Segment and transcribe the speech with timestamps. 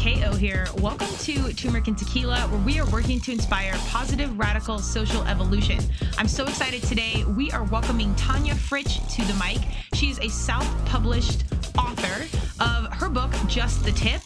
[0.00, 0.66] KO here.
[0.78, 5.78] Welcome to Turmeric and Tequila, where we are working to inspire positive, radical social evolution.
[6.16, 7.22] I'm so excited today.
[7.36, 9.60] We are welcoming Tonya Fritch to the mic.
[9.92, 11.44] She's a self published
[11.76, 12.24] author
[12.60, 14.22] of her book, Just the Tip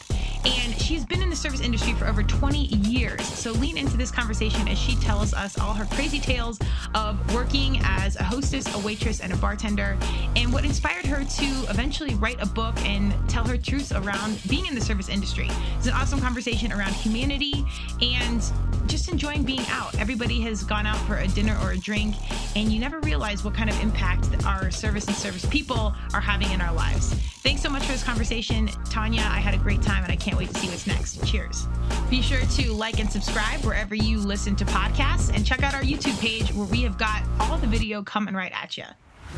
[0.46, 3.24] and she's been in the service industry for over 20 years.
[3.26, 6.58] So lean into this conversation as she tells us all her crazy tales
[6.94, 9.96] of working as a hostess, a waitress, and a bartender,
[10.36, 14.66] and what inspired her to eventually write a book and tell her truths around being
[14.66, 15.48] in the service industry.
[15.78, 17.64] It's an awesome conversation around humanity
[18.02, 18.42] and
[18.86, 19.98] just enjoying being out.
[19.98, 22.14] Everybody has gone out for a dinner or a drink,
[22.56, 26.50] and you never realize what kind of impact our service and service people are having
[26.50, 27.14] in our lives.
[27.42, 29.20] Thanks so much for this conversation, Tonya.
[29.20, 31.24] I had a great time, and I can't wait to see what's next.
[31.26, 31.66] Cheers.
[32.10, 35.82] Be sure to like and subscribe wherever you listen to podcasts, and check out our
[35.82, 38.84] YouTube page where we have got all the video coming right at you.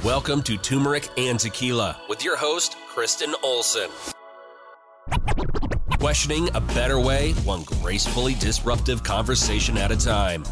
[0.04, 3.90] Welcome to Turmeric and Tequila with your host, Kristen Olson.
[6.16, 10.44] Questioning a better way, one gracefully disruptive conversation at a time.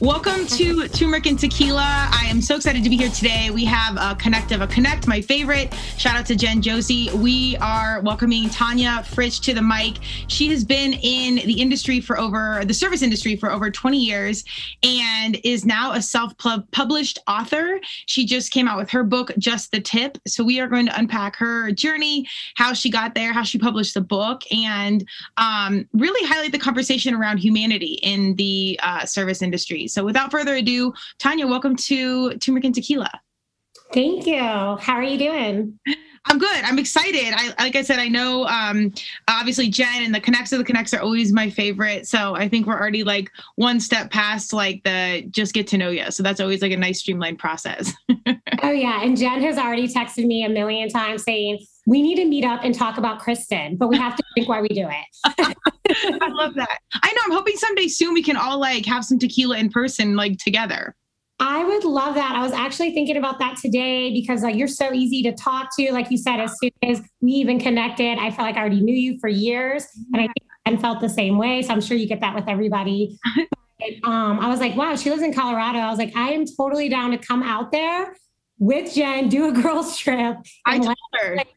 [0.00, 2.08] Welcome to Turmeric and Tequila.
[2.12, 3.50] I am so excited to be here today.
[3.50, 5.74] We have a connect of a connect, my favorite.
[5.96, 7.10] Shout out to Jen Josie.
[7.16, 9.96] We are welcoming Tonya Fritch to the mic.
[10.28, 14.44] She has been in the industry for over the service industry for over 20 years
[14.84, 17.80] and is now a self-published author.
[18.06, 20.16] She just came out with her book, Just the Tip.
[20.28, 22.24] So we are going to unpack her journey,
[22.54, 25.04] how she got there, how she published the book, and
[25.38, 29.87] um, really highlight the conversation around humanity in the uh, service industry.
[29.88, 33.10] So without further ado, Tonya, welcome to Turmeric and Tequila.
[33.92, 34.38] Thank you.
[34.38, 35.78] How are you doing?
[36.26, 36.64] I'm good.
[36.64, 37.32] I'm excited.
[37.34, 38.92] I like I said, I know um
[39.28, 42.06] obviously Jen and the connects of the connects are always my favorite.
[42.06, 45.88] So I think we're already like one step past like the just get to know
[45.88, 46.10] you.
[46.10, 47.94] So that's always like a nice streamlined process.
[48.62, 49.02] oh yeah.
[49.02, 52.60] And Jen has already texted me a million times saying, we need to meet up
[52.64, 55.06] and talk about Kristen, but we have to think why we do it.
[56.22, 56.80] I love that.
[56.92, 57.20] I know.
[57.24, 60.94] I'm hoping someday soon we can all like have some tequila in person, like together.
[61.40, 62.36] I would love that.
[62.36, 65.90] I was actually thinking about that today because like you're so easy to talk to.
[65.90, 68.94] Like you said, as soon as we even connected, I felt like I already knew
[68.94, 71.62] you for years, and I think and felt the same way.
[71.62, 73.18] So I'm sure you get that with everybody.
[74.04, 75.78] um, I was like, wow, she lives in Colorado.
[75.78, 78.14] I was like, I am totally down to come out there
[78.58, 80.36] with Jen, do a girls trip.
[80.66, 81.36] I told her.
[81.36, 81.48] Like,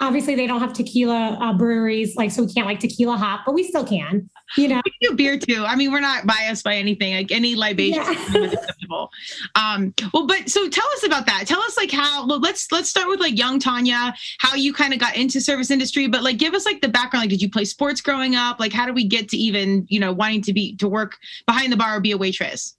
[0.00, 3.52] obviously they don't have tequila uh, breweries like so we can't like tequila hop but
[3.52, 6.64] we still can you know we can do beer too i mean we're not biased
[6.64, 8.40] by anything like any libation yeah.
[8.40, 9.10] is acceptable
[9.56, 12.88] um well but so tell us about that tell us like how well, let's let's
[12.88, 16.38] start with like young tonya how you kind of got into service industry but like
[16.38, 18.94] give us like the background like did you play sports growing up like how did
[18.94, 21.16] we get to even you know wanting to be to work
[21.46, 22.74] behind the bar or be a waitress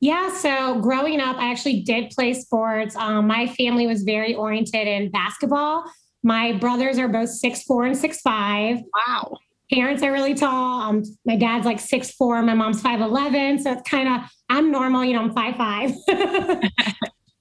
[0.00, 2.94] yeah, so growing up, I actually did play sports.
[2.94, 5.90] Um, my family was very oriented in basketball.
[6.22, 8.78] My brothers are both six four and six five.
[9.06, 9.36] Wow.
[9.72, 10.80] Parents are really tall.
[10.80, 12.40] Um, my dad's like six four.
[12.42, 13.58] My mom's five eleven.
[13.58, 15.04] So it's kind of I'm normal.
[15.04, 15.92] You know, I'm five five.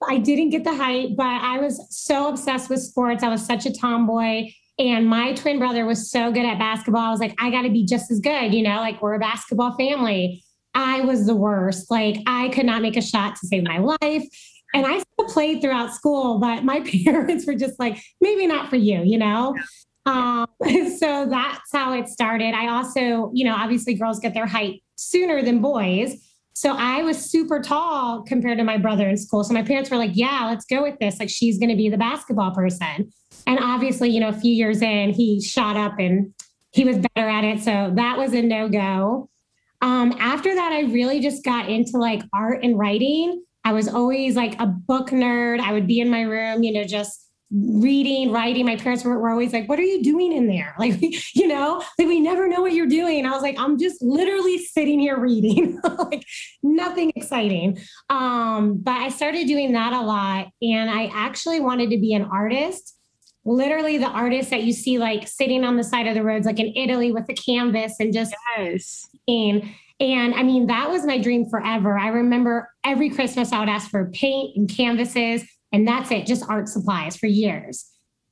[0.08, 3.24] I didn't get the height, but I was so obsessed with sports.
[3.24, 4.52] I was such a tomboy.
[4.80, 7.02] And my twin brother was so good at basketball.
[7.02, 9.20] I was like, I got to be just as good, you know, like we're a
[9.20, 10.44] basketball family.
[10.76, 11.90] I was the worst.
[11.90, 14.24] Like I could not make a shot to save my life.
[14.74, 18.76] And I still played throughout school, but my parents were just like, maybe not for
[18.76, 19.56] you, you know?
[20.06, 20.48] Um,
[20.98, 22.54] so that's how it started.
[22.54, 26.16] I also, you know, obviously girls get their height sooner than boys.
[26.54, 29.44] So I was super tall compared to my brother in school.
[29.44, 31.20] So my parents were like, yeah, let's go with this.
[31.20, 33.12] Like she's going to be the basketball person.
[33.46, 36.34] And obviously, you know, a few years in, he shot up and
[36.72, 37.60] he was better at it.
[37.60, 39.30] So that was a no go.
[39.82, 43.44] Um, after that, I really just got into like art and writing.
[43.68, 45.60] I was always like a book nerd.
[45.60, 48.66] I would be in my room, you know, just reading, writing.
[48.66, 50.74] My parents were, were always like, What are you doing in there?
[50.80, 51.02] Like,
[51.36, 53.26] you know, like we never know what you're doing.
[53.26, 56.24] I was like, I'm just literally sitting here reading, like
[56.64, 57.78] nothing exciting.
[58.10, 60.48] Um, but I started doing that a lot.
[60.62, 62.96] And I actually wanted to be an artist.
[63.44, 66.62] Literally, the artist that you see like sitting on the side of the roads, like
[66.62, 69.10] in Italy with a canvas and just yes.
[69.28, 69.64] And
[70.00, 71.98] I mean, that was my dream forever.
[71.98, 76.48] I remember every Christmas I would ask for paint and canvases, and that's it, just
[76.48, 77.86] art supplies for years.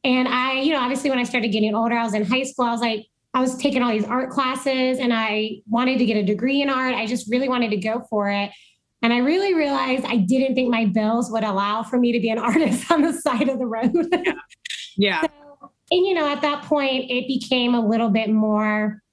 [0.03, 2.65] And I, you know, obviously when I started getting older, I was in high school,
[2.65, 6.15] I was like, I was taking all these art classes and I wanted to get
[6.15, 6.93] a degree in art.
[6.93, 8.51] I just really wanted to go for it.
[9.01, 12.29] And I really realized I didn't think my bills would allow for me to be
[12.29, 13.91] an artist on the side of the road.
[14.11, 14.33] yeah.
[14.97, 15.23] yeah.
[15.61, 19.03] So, and, you know, at that point, it became a little bit more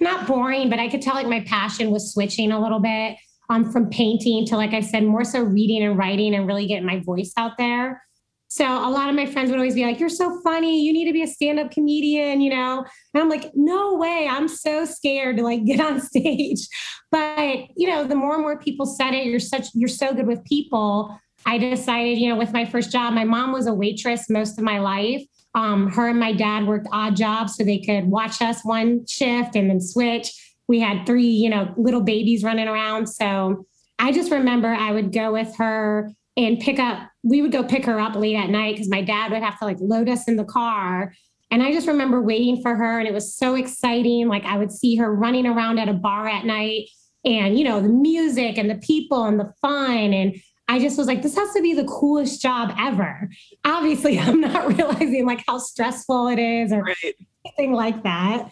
[0.00, 3.16] not boring, but I could tell like my passion was switching a little bit
[3.48, 6.86] um, from painting to, like I said, more so reading and writing and really getting
[6.86, 8.02] my voice out there.
[8.48, 10.82] So a lot of my friends would always be like, You're so funny.
[10.82, 12.84] You need to be a stand up comedian, you know?
[13.12, 14.28] And I'm like, No way.
[14.30, 16.66] I'm so scared to like get on stage.
[17.10, 20.26] But, you know, the more and more people said it, you're such, you're so good
[20.26, 21.18] with people.
[21.44, 24.64] I decided, you know, with my first job, my mom was a waitress most of
[24.64, 25.22] my life.
[25.56, 29.56] Um, her and my dad worked odd jobs so they could watch us one shift
[29.56, 30.54] and then switch.
[30.68, 33.06] We had three, you know, little babies running around.
[33.06, 33.66] So
[33.98, 37.86] I just remember I would go with her and pick up, we would go pick
[37.86, 40.36] her up late at night because my dad would have to like load us in
[40.36, 41.14] the car.
[41.50, 44.28] And I just remember waiting for her and it was so exciting.
[44.28, 46.88] Like I would see her running around at a bar at night
[47.24, 50.12] and, you know, the music and the people and the fun.
[50.12, 50.36] And
[50.68, 53.28] I just was like, this has to be the coolest job ever.
[53.64, 57.14] Obviously, I'm not realizing like how stressful it is or right.
[57.44, 58.50] anything like that.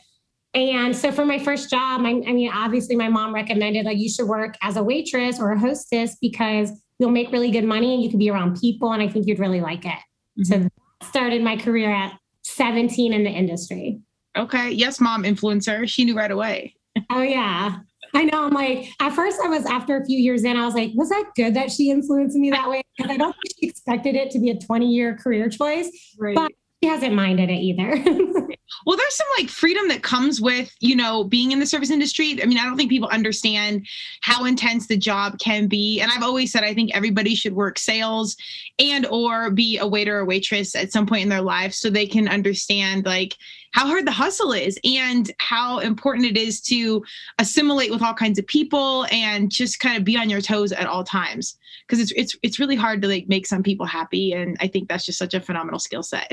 [0.55, 4.09] And so for my first job, I, I mean, obviously my mom recommended like you
[4.09, 6.71] should work as a waitress or a hostess because
[7.01, 9.41] you'll make really good money and you can be around people and I think you'd
[9.41, 9.99] really like it.
[10.39, 10.45] Mm-hmm.
[10.45, 10.73] So that
[11.03, 14.01] started my career at 17 in the industry.
[14.37, 14.71] Okay.
[14.71, 15.89] Yes, mom influencer.
[15.89, 16.77] She knew right away.
[17.11, 17.79] oh yeah.
[18.15, 18.45] I know.
[18.45, 21.09] I'm like, at first I was after a few years in, I was like, was
[21.09, 22.83] that good that she influenced me that way?
[22.97, 25.91] Because I don't think she expected it to be a 20 year career choice.
[26.19, 26.35] Right.
[26.35, 26.53] But
[26.85, 27.97] she hasn't minded it either.
[28.87, 32.43] well, there's some like freedom that comes with, you know, being in the service industry.
[32.43, 33.87] I mean, I don't think people understand
[34.21, 36.03] how intense the job can be.
[36.03, 38.37] And I've always said I think everybody should work sales
[38.79, 42.07] and or be a waiter or waitress at some point in their life so they
[42.07, 43.35] can understand like
[43.71, 47.03] how hard the hustle is and how important it is to
[47.39, 50.87] assimilate with all kinds of people and just kind of be on your toes at
[50.87, 54.59] all times because it's it's it's really hard to like make some people happy and
[54.61, 56.31] I think that's just such a phenomenal skill set.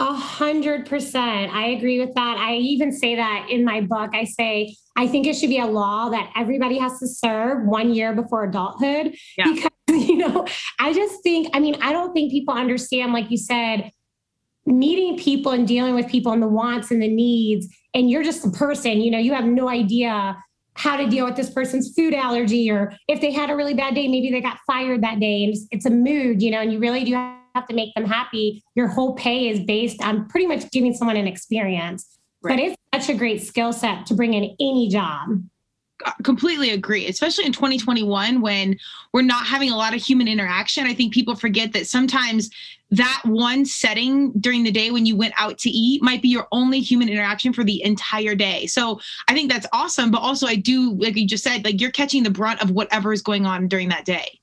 [0.00, 1.52] A hundred percent.
[1.52, 2.38] I agree with that.
[2.38, 4.10] I even say that in my book.
[4.14, 7.92] I say, I think it should be a law that everybody has to serve one
[7.94, 9.14] year before adulthood.
[9.36, 9.52] Yeah.
[9.52, 9.70] Because,
[10.08, 10.46] you know,
[10.78, 13.90] I just think, I mean, I don't think people understand, like you said,
[14.64, 17.68] meeting people and dealing with people and the wants and the needs.
[17.92, 20.42] And you're just a person, you know, you have no idea
[20.74, 23.94] how to deal with this person's food allergy or if they had a really bad
[23.94, 25.44] day, maybe they got fired that day.
[25.44, 27.94] And it's, it's a mood, you know, and you really do have have to make
[27.94, 32.18] them happy, your whole pay is based on pretty much giving someone an experience.
[32.42, 32.56] Right.
[32.56, 35.42] But it's such a great skill set to bring in any job.
[36.22, 38.78] Completely agree especially in 2021 when
[39.12, 40.86] we're not having a lot of human interaction.
[40.86, 42.48] I think people forget that sometimes
[42.90, 46.48] that one setting during the day when you went out to eat might be your
[46.52, 48.66] only human interaction for the entire day.
[48.66, 48.98] So
[49.28, 52.22] i think that's awesome but also i do like you just said like you're catching
[52.22, 54.40] the brunt of whatever is going on during that day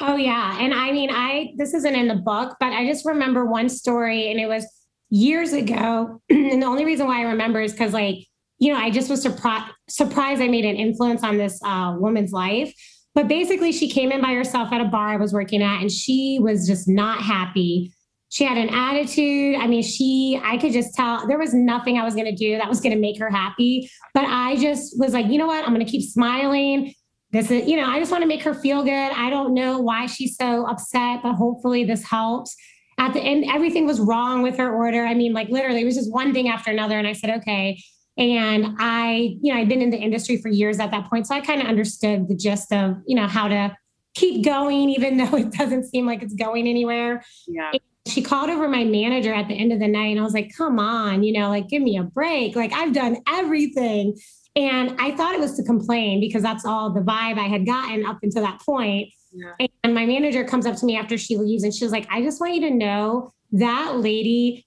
[0.00, 0.58] Oh yeah.
[0.60, 4.30] And I mean, I this isn't in the book, but I just remember one story
[4.30, 4.66] and it was
[5.10, 6.20] years ago.
[6.30, 8.26] and the only reason why I remember is because like,
[8.58, 12.32] you know, I just was surprised surprised I made an influence on this uh, woman's
[12.32, 12.72] life.
[13.14, 15.90] But basically, she came in by herself at a bar I was working at, and
[15.90, 17.92] she was just not happy.
[18.28, 19.56] She had an attitude.
[19.56, 22.56] I mean, she, I could just tell there was nothing I was going to do
[22.56, 23.90] that was going to make her happy.
[24.14, 25.64] But I just was like, you know what?
[25.64, 26.94] I'm going to keep smiling
[27.32, 28.90] this is, you know, I just want to make her feel good.
[28.90, 32.56] I don't know why she's so upset, but hopefully this helps.
[32.98, 35.04] At the end, everything was wrong with her order.
[35.06, 36.98] I mean, like literally, it was just one thing after another.
[36.98, 37.80] And I said, okay.
[38.18, 41.26] And I, you know, I'd been in the industry for years at that point.
[41.26, 43.76] So I kind of understood the gist of, you know, how to
[44.14, 47.24] keep going, even though it doesn't seem like it's going anywhere.
[47.46, 47.70] Yeah.
[47.72, 50.34] And she called over my manager at the end of the night and I was
[50.34, 52.56] like, come on, you know, like give me a break.
[52.56, 54.18] Like I've done everything.
[54.60, 58.04] And I thought it was to complain because that's all the vibe I had gotten
[58.04, 59.08] up until that point.
[59.32, 59.66] Yeah.
[59.84, 62.40] And my manager comes up to me after she leaves and she's like, I just
[62.40, 64.66] want you to know that lady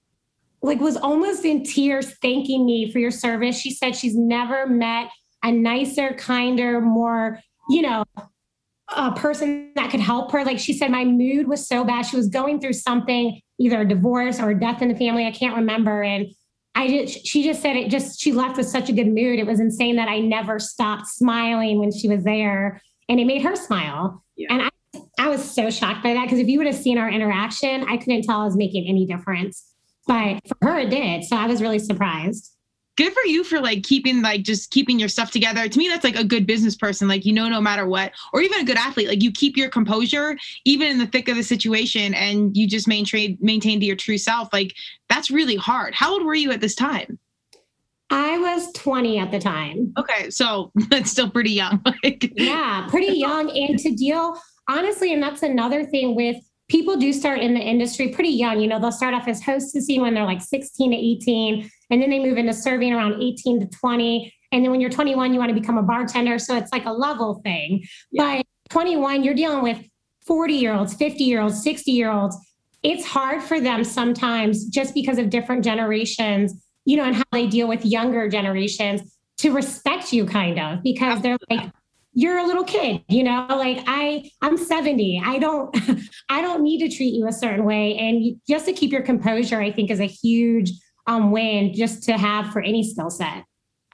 [0.62, 3.56] like was almost in tears thanking me for your service.
[3.56, 5.10] She said she's never met
[5.44, 8.04] a nicer, kinder, more, you know,
[8.96, 10.44] a person that could help her.
[10.44, 12.02] Like she said, my mood was so bad.
[12.06, 15.26] She was going through something, either a divorce or a death in the family.
[15.26, 16.02] I can't remember.
[16.02, 16.26] And
[16.74, 19.38] I just, she just said it just, she left with such a good mood.
[19.38, 23.42] It was insane that I never stopped smiling when she was there and it made
[23.42, 24.24] her smile.
[24.36, 24.48] Yeah.
[24.50, 24.68] And I,
[25.18, 27.96] I was so shocked by that because if you would have seen our interaction, I
[27.96, 29.72] couldn't tell I was making any difference.
[30.06, 31.24] But for her, it did.
[31.24, 32.53] So I was really surprised
[32.96, 35.68] good for you for like keeping like just keeping your stuff together.
[35.68, 37.08] To me that's like a good business person.
[37.08, 38.12] Like you know no matter what.
[38.32, 39.08] Or even a good athlete.
[39.08, 42.88] Like you keep your composure even in the thick of the situation and you just
[42.88, 44.52] maintain maintain to your true self.
[44.52, 44.74] Like
[45.08, 45.94] that's really hard.
[45.94, 47.18] How old were you at this time?
[48.10, 49.92] I was 20 at the time.
[49.98, 51.82] Okay, so that's still pretty young.
[52.36, 53.50] yeah, pretty young.
[53.50, 56.36] And to deal, honestly, and that's another thing with
[56.68, 58.60] people do start in the industry pretty young.
[58.60, 62.10] You know, they'll start off as hostessing when they're like 16 to 18, and then
[62.10, 64.34] they move into serving around 18 to 20.
[64.50, 66.40] And then when you're 21, you want to become a bartender.
[66.40, 67.84] So it's like a level thing.
[68.10, 68.38] Yeah.
[68.38, 69.78] But 21, you're dealing with
[70.26, 72.36] 40 year olds, 50 year olds, 60 year olds.
[72.82, 77.46] it's hard for them sometimes just because of different generations, you know, and how they
[77.46, 81.70] deal with younger generations to respect you kind of because they're like,
[82.12, 85.22] you're a little kid, you know, like I, I'm 70.
[85.24, 85.76] I don't,
[86.28, 87.96] I don't need to treat you a certain way.
[87.96, 90.72] And just to keep your composure, I think is a huge
[91.06, 93.44] um, win just to have for any skill set.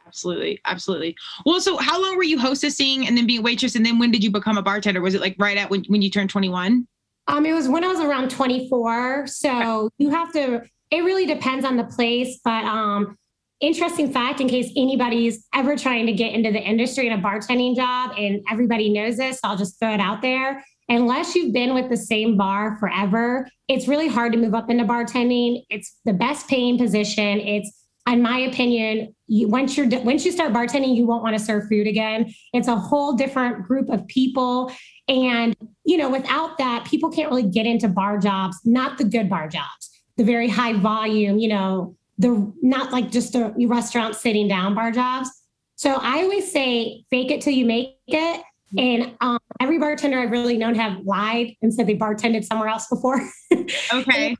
[0.06, 0.60] Absolutely.
[0.64, 1.16] Absolutely.
[1.46, 3.76] Well, so how long were you hostessing and then being a waitress?
[3.76, 5.00] And then when did you become a bartender?
[5.00, 6.86] Was it like right at when, when you turned 21?
[7.28, 9.28] Um, it was when I was around 24.
[9.28, 12.40] So you have to, it really depends on the place.
[12.44, 13.16] But um,
[13.60, 17.76] interesting fact, in case anybody's ever trying to get into the industry in a bartending
[17.76, 20.64] job, and everybody knows this, so I'll just throw it out there.
[20.90, 24.84] Unless you've been with the same bar forever, it's really hard to move up into
[24.84, 25.62] bartending.
[25.70, 27.38] It's the best paying position.
[27.38, 31.42] It's in my opinion, you, once you're once you start bartending, you won't want to
[31.44, 32.34] serve food again.
[32.52, 34.72] It's a whole different group of people,
[35.06, 35.54] and
[35.84, 38.58] you know, without that, people can't really get into bar jobs.
[38.64, 41.38] Not the good bar jobs, the very high volume.
[41.38, 45.30] You know, the not like just a restaurant sitting down bar jobs.
[45.76, 48.42] So I always say, fake it till you make it.
[48.78, 52.86] And um, every bartender I've really known have lied and said they bartended somewhere else
[52.88, 53.20] before.
[53.92, 54.36] Okay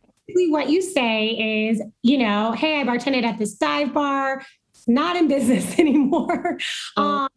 [0.49, 4.43] what you say is, you know, hey, I bartended at this dive bar,
[4.87, 6.59] not in business anymore.
[6.97, 7.03] Oh.
[7.03, 7.29] Um,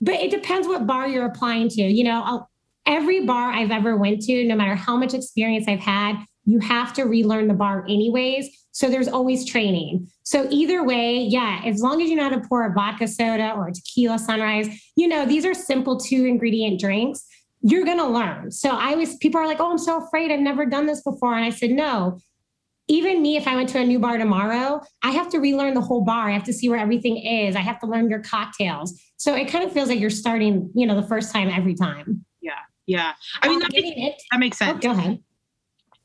[0.00, 1.82] but it depends what bar you're applying to.
[1.82, 2.50] You know, I'll,
[2.86, 6.92] every bar I've ever went to, no matter how much experience I've had, you have
[6.94, 8.48] to relearn the bar anyways.
[8.72, 10.08] So there's always training.
[10.24, 13.52] So either way, yeah, as long as you know how to pour a vodka soda
[13.52, 17.24] or a tequila sunrise, you know, these are simple two ingredient drinks
[17.66, 18.50] you're going to learn.
[18.50, 20.30] So I always, people are like, oh, I'm so afraid.
[20.30, 21.34] I've never done this before.
[21.34, 22.18] And I said, no,
[22.88, 25.80] even me, if I went to a new bar tomorrow, I have to relearn the
[25.80, 26.28] whole bar.
[26.28, 27.56] I have to see where everything is.
[27.56, 29.00] I have to learn your cocktails.
[29.16, 32.26] So it kind of feels like you're starting, you know, the first time every time.
[32.42, 32.52] Yeah.
[32.86, 33.14] Yeah.
[33.40, 34.76] I mean, that, makes, that makes oh, sense.
[34.76, 35.23] Oh, go ahead.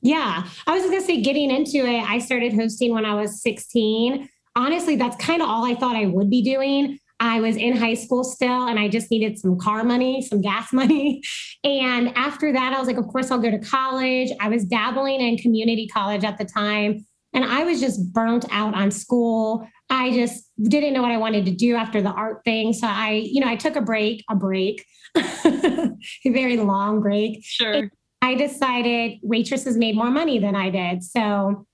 [0.02, 0.48] Yeah.
[0.66, 4.30] I was going to say, getting into it, I started hosting when I was 16.
[4.56, 7.00] Honestly, that's kind of all I thought I would be doing.
[7.20, 10.72] I was in high school still and I just needed some car money, some gas
[10.74, 11.22] money.
[11.64, 14.32] And after that, I was like, of course, I'll go to college.
[14.40, 17.06] I was dabbling in community college at the time.
[17.34, 19.68] And I was just burnt out on school.
[19.90, 22.74] I just didn't know what I wanted to do after the art thing.
[22.74, 24.84] So I, you know, I took a break, a break,
[25.16, 25.92] a
[26.26, 27.40] very long break.
[27.44, 27.92] Sure.
[28.22, 31.04] I decided waitresses made more money than I did.
[31.04, 31.66] So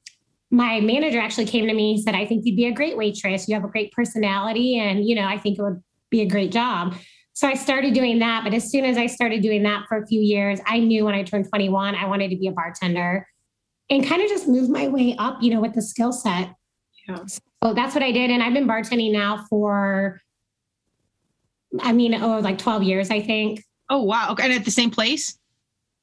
[0.52, 3.48] my manager actually came to me and said, I think you'd be a great waitress.
[3.48, 6.52] You have a great personality, and you know, I think it would be a great
[6.52, 6.96] job.
[7.34, 8.44] So I started doing that.
[8.44, 11.16] But as soon as I started doing that for a few years, I knew when
[11.16, 13.28] I turned 21, I wanted to be a bartender
[13.90, 16.54] and kind of just move my way up, you know, with the skill set.
[17.08, 17.26] Yeah.
[17.26, 18.32] So that's what I did.
[18.32, 20.22] And I've been bartending now for,
[21.82, 23.62] I mean, oh, like 12 years, I think.
[23.90, 24.32] Oh, wow.
[24.32, 24.46] Okay.
[24.46, 25.38] And at the same place?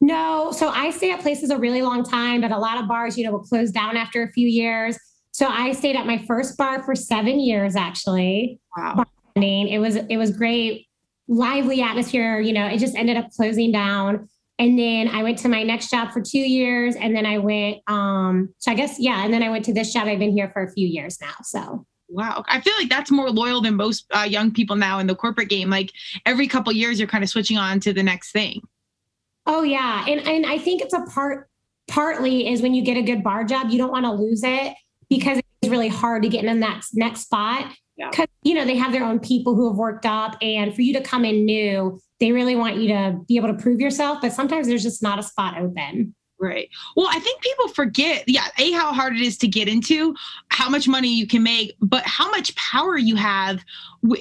[0.03, 0.51] No.
[0.51, 3.25] So I stay at places a really long time, but a lot of bars, you
[3.25, 4.99] know, will close down after a few years.
[5.31, 8.61] So I stayed at my first bar for seven years, actually.
[8.77, 9.05] Wow.
[9.37, 10.89] It was it was great,
[11.29, 12.41] lively atmosphere.
[12.41, 14.29] You know, it just ended up closing down.
[14.59, 16.97] And then I went to my next job for two years.
[16.97, 19.25] And then I went, um, so I guess, yeah.
[19.25, 20.09] And then I went to this job.
[20.09, 21.35] I've been here for a few years now.
[21.43, 22.45] So Wow.
[22.47, 25.49] I feel like that's more loyal than most uh, young people now in the corporate
[25.49, 25.71] game.
[25.71, 25.93] Like
[26.27, 28.61] every couple years, you're kind of switching on to the next thing.
[29.47, 31.49] Oh yeah, and and I think it's a part
[31.89, 34.75] partly is when you get a good bar job, you don't want to lose it
[35.09, 37.73] because it's really hard to get in that next spot.
[37.97, 38.51] Because yeah.
[38.51, 41.01] you know they have their own people who have worked up, and for you to
[41.01, 44.21] come in new, they really want you to be able to prove yourself.
[44.23, 46.15] But sometimes there's just not a spot open.
[46.43, 46.69] Right.
[46.97, 50.13] Well, I think people forget, yeah, A, how hard it is to get into,
[50.49, 53.61] how much money you can make, but how much power you have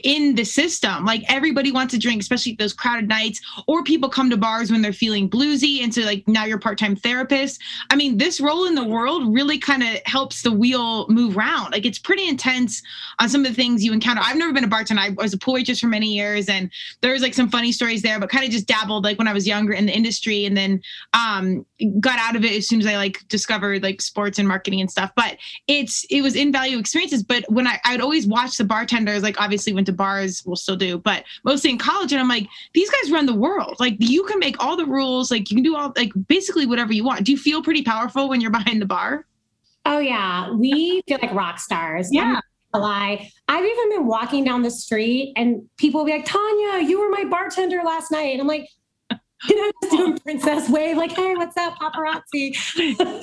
[0.04, 1.06] in the system.
[1.06, 4.82] Like everybody wants to drink, especially those crowded nights, or people come to bars when
[4.82, 5.82] they're feeling bluesy.
[5.84, 7.62] And so, like, now you're part time therapist.
[7.90, 11.72] I mean, this role in the world really kind of helps the wheel move around.
[11.72, 12.82] Like, it's pretty intense
[13.20, 14.22] on some of the things you encounter.
[14.24, 15.02] I've never been a bartender.
[15.02, 16.70] I was a pool waitress for many years, and
[17.02, 19.34] there was like some funny stories there, but kind of just dabbled like when I
[19.34, 20.82] was younger in the industry and then
[21.14, 21.66] um,
[22.00, 24.92] got out of it as soon as I like discovered like sports and marketing and
[24.92, 25.12] stuff.
[25.16, 27.24] But it's, it was invaluable experiences.
[27.24, 30.44] But when I, I would always watch the bartenders, like, obviously, obviously went to bars,
[30.46, 32.12] we'll still do, but mostly in college.
[32.12, 33.78] And I'm like, these guys run the world.
[33.80, 36.94] Like you can make all the rules, like you can do all like basically whatever
[36.94, 37.26] you want.
[37.26, 39.26] Do you feel pretty powerful when you're behind the bar?
[39.86, 40.52] Oh yeah.
[40.52, 42.10] We feel like rock stars.
[42.12, 42.40] Yeah.
[42.74, 43.30] lie.
[43.48, 47.10] I've even been walking down the street and people will be like, Tonya, you were
[47.10, 48.34] my bartender last night.
[48.34, 48.68] And I'm like,
[49.50, 52.56] you know, just doing princess wave, like, hey, what's up, paparazzi?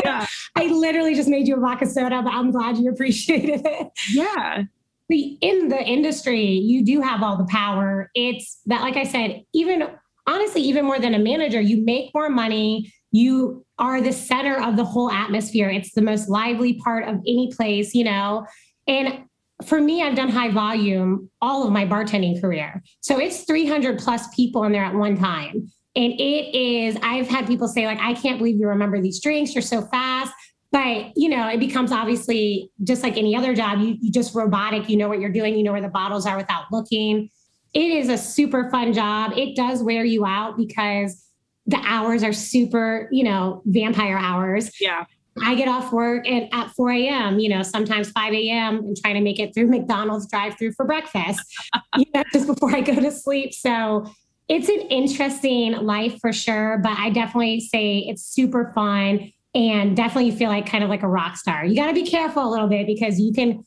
[0.05, 0.27] Yeah.
[0.57, 3.89] I literally just made you a vodka soda, but I'm glad you appreciated it.
[4.11, 4.65] Yeah
[5.11, 8.11] in the industry, you do have all the power.
[8.15, 9.89] It's that, like I said, even
[10.27, 12.93] honestly, even more than a manager, you make more money.
[13.11, 15.69] you are the center of the whole atmosphere.
[15.71, 18.47] It's the most lively part of any place, you know.
[18.87, 19.25] And
[19.65, 22.83] for me, I've done high volume all of my bartending career.
[23.01, 25.71] So it's 300 plus people in there at one time.
[25.97, 29.55] And it is, I've had people say, like, I can't believe you remember these drinks.
[29.55, 30.33] You're so fast.
[30.71, 34.89] But, you know, it becomes obviously just like any other job, you, you just robotic,
[34.89, 37.31] you know what you're doing, you know where the bottles are without looking.
[37.73, 39.33] It is a super fun job.
[39.37, 41.25] It does wear you out because
[41.67, 44.71] the hours are super, you know, vampire hours.
[44.81, 45.05] Yeah.
[45.43, 48.79] I get off work at, at 4 a.m., you know, sometimes 5 a.m.
[48.79, 51.41] and trying to make it through McDonald's drive through for breakfast,
[51.97, 53.55] you know, just before I go to sleep.
[53.55, 54.11] So
[54.49, 60.31] it's an interesting life for sure, but I definitely say it's super fun and definitely
[60.31, 61.65] feel like kind of like a rock star.
[61.65, 63.65] You got to be careful a little bit because you can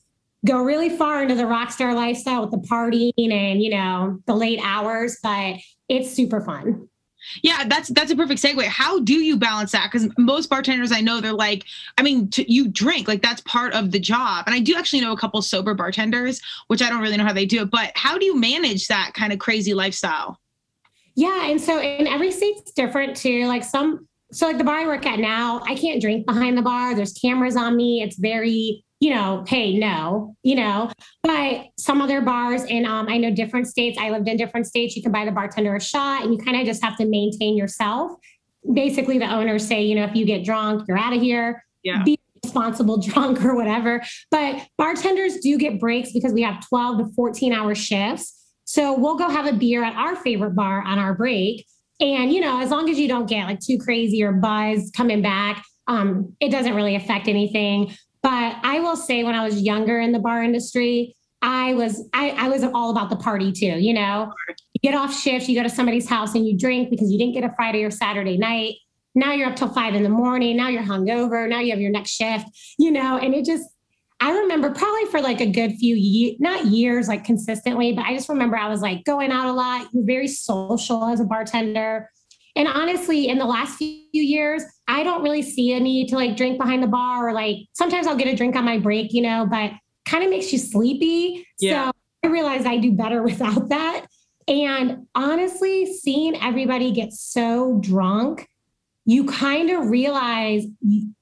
[0.47, 4.33] go really far into the rock star lifestyle with the partying and, you know, the
[4.33, 5.57] late hours, but
[5.89, 6.87] it's super fun.
[7.43, 8.63] Yeah, that's that's a perfect segue.
[8.63, 9.91] How do you balance that?
[9.91, 11.65] Because most bartenders I know, they're like,
[11.97, 14.45] I mean, to, you drink like that's part of the job.
[14.47, 17.33] And I do actually know a couple sober bartenders, which I don't really know how
[17.33, 17.69] they do it.
[17.69, 20.39] But how do you manage that kind of crazy lifestyle?
[21.15, 23.45] Yeah, and so in every state's different too.
[23.45, 26.61] Like some, so like the bar I work at now, I can't drink behind the
[26.61, 26.95] bar.
[26.95, 28.01] There's cameras on me.
[28.01, 30.91] It's very you know, hey, no, you know,
[31.23, 34.95] but some other bars and um, I know different states, I lived in different states,
[34.95, 37.57] you can buy the bartender a shot and you kind of just have to maintain
[37.57, 38.11] yourself.
[38.73, 41.65] Basically, the owners say, you know, if you get drunk, you're out of here.
[41.81, 42.03] Yeah.
[42.03, 44.03] Be responsible drunk or whatever.
[44.29, 48.37] But bartenders do get breaks because we have 12 to 14 hour shifts.
[48.65, 51.65] So we'll go have a beer at our favorite bar on our break.
[52.01, 55.21] And, you know, as long as you don't get like too crazy or buzz coming
[55.21, 57.95] back, um, it doesn't really affect anything.
[58.23, 62.31] But I will say, when I was younger in the bar industry, I was I,
[62.31, 63.79] I was all about the party too.
[63.79, 64.31] You know,
[64.73, 67.33] you get off shift, you go to somebody's house and you drink because you didn't
[67.33, 68.75] get a Friday or Saturday night.
[69.15, 70.55] Now you're up till five in the morning.
[70.55, 71.49] Now you're hungover.
[71.49, 72.45] Now you have your next shift.
[72.77, 73.67] You know, and it just
[74.21, 78.13] I remember probably for like a good few years, not years like consistently, but I
[78.15, 79.87] just remember I was like going out a lot.
[79.91, 82.07] You're very social as a bartender.
[82.55, 86.37] And honestly, in the last few years, I don't really see a need to like
[86.37, 89.23] drink behind the bar or like sometimes I'll get a drink on my break, you
[89.23, 89.71] know, but
[90.05, 91.43] kind of makes you sleepy.
[91.59, 91.87] Yeah.
[91.87, 91.91] So
[92.23, 94.05] I realized I do better without that.
[94.47, 98.47] And honestly, seeing everybody get so drunk,
[99.11, 100.63] you kind of realize,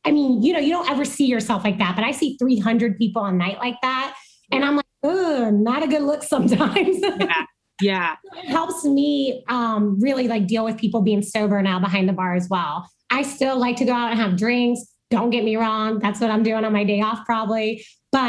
[0.05, 2.99] I mean, you know, you don't ever see yourself like that, but I see 300
[2.99, 4.15] people a night like that.
[4.51, 6.97] And I'm like, oh, not a good look sometimes.
[7.19, 7.45] Yeah.
[7.81, 8.15] Yeah.
[8.43, 12.35] It helps me um, really like deal with people being sober now behind the bar
[12.35, 12.89] as well.
[13.09, 14.81] I still like to go out and have drinks.
[15.09, 15.99] Don't get me wrong.
[15.99, 17.85] That's what I'm doing on my day off, probably.
[18.11, 18.19] But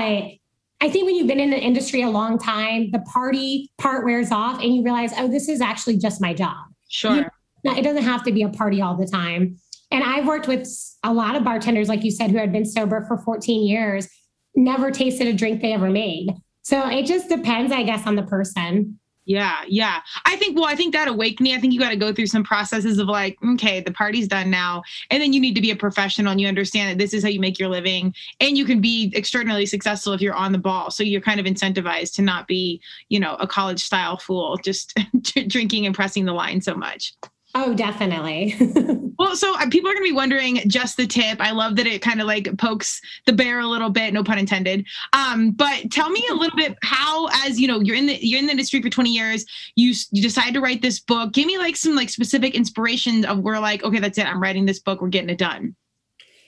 [0.80, 4.30] I think when you've been in the industry a long time, the party part wears
[4.30, 6.56] off and you realize, oh, this is actually just my job.
[6.88, 7.16] Sure.
[7.16, 7.24] You
[7.64, 9.56] know, it doesn't have to be a party all the time.
[9.90, 10.68] And I've worked with
[11.02, 14.08] a lot of bartenders, like you said, who had been sober for 14 years,
[14.54, 16.30] never tasted a drink they ever made.
[16.62, 18.98] So it just depends, I guess, on the person.
[19.26, 20.00] Yeah, yeah.
[20.24, 22.42] I think, well, I think that awakening, I think you got to go through some
[22.42, 24.82] processes of like, okay, the party's done now.
[25.10, 27.28] And then you need to be a professional and you understand that this is how
[27.28, 28.14] you make your living.
[28.40, 30.90] And you can be extraordinarily successful if you're on the ball.
[30.90, 34.98] So you're kind of incentivized to not be, you know, a college style fool, just
[35.46, 37.14] drinking and pressing the line so much.
[37.54, 38.54] Oh, definitely.
[39.18, 41.40] well, so uh, people are going to be wondering just the tip.
[41.40, 44.38] I love that it kind of like pokes the bear a little bit, no pun
[44.38, 44.86] intended.
[45.12, 48.38] Um, but tell me a little bit how, as you know, you're in the you're
[48.38, 49.44] in the industry for 20 years.
[49.74, 51.32] You you decide to write this book.
[51.32, 54.26] Give me like some like specific inspirations of where like, okay, that's it.
[54.26, 55.00] I'm writing this book.
[55.00, 55.74] We're getting it done.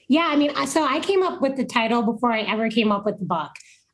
[0.09, 3.07] Yeah, I mean, so I came up with the title before I ever came up
[3.07, 3.51] with the book.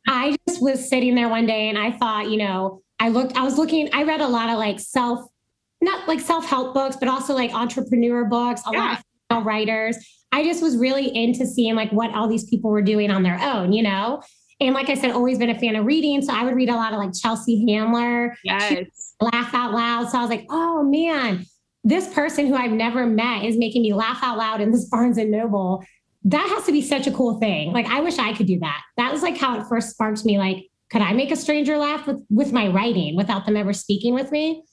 [0.07, 3.44] I just was sitting there one day and I thought, you know, I looked, I
[3.44, 5.29] was looking, I read a lot of like self
[5.81, 8.79] not like self-help books, but also like entrepreneur books, a yeah.
[8.79, 9.97] lot of writers.
[10.33, 13.38] I just was really into seeing like what all these people were doing on their
[13.41, 14.23] own, you know?
[14.61, 16.21] And like I said, always been a fan of reading.
[16.21, 18.37] So I would read a lot of like Chelsea Handler.
[18.43, 19.14] Yes.
[19.21, 20.11] Laugh out loud.
[20.11, 21.47] So I was like, oh man,
[21.85, 25.17] this person who I've never met is making me laugh out loud in this Barnes
[25.17, 25.85] and Noble.
[26.25, 27.73] That has to be such a cool thing.
[27.73, 28.83] Like I wish I could do that.
[28.97, 30.38] That was like how it first sparked me.
[30.38, 34.14] Like, could I make a stranger laugh with with my writing without them ever speaking
[34.14, 34.64] with me?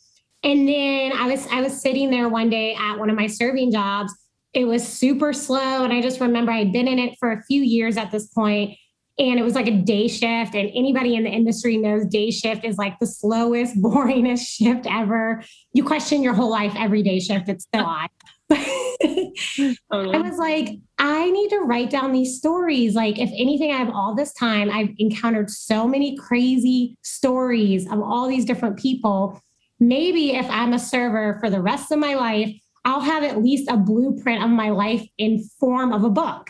[0.45, 3.71] And then I was I was sitting there one day at one of my serving
[3.71, 4.13] jobs.
[4.53, 5.83] It was super slow.
[5.83, 8.77] And I just remember I'd been in it for a few years at this point,
[9.17, 10.53] And it was like a day shift.
[10.53, 15.43] And anybody in the industry knows day shift is like the slowest, boringest shift ever.
[15.73, 17.49] You question your whole life every day shift.
[17.49, 18.09] It's so odd.
[19.91, 22.93] Oh, I was like, I need to write down these stories.
[22.93, 24.69] Like, if anything, I have all this time.
[24.69, 29.41] I've encountered so many crazy stories of all these different people
[29.79, 32.53] maybe if I'm a server for the rest of my life,
[32.85, 36.49] I'll have at least a blueprint of my life in form of a book.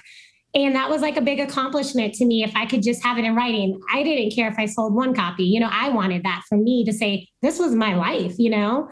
[0.53, 3.25] And that was like a big accomplishment to me if I could just have it
[3.25, 3.79] in writing.
[3.91, 5.43] I didn't care if I sold one copy.
[5.43, 8.87] You know, I wanted that for me to say, this was my life, you know?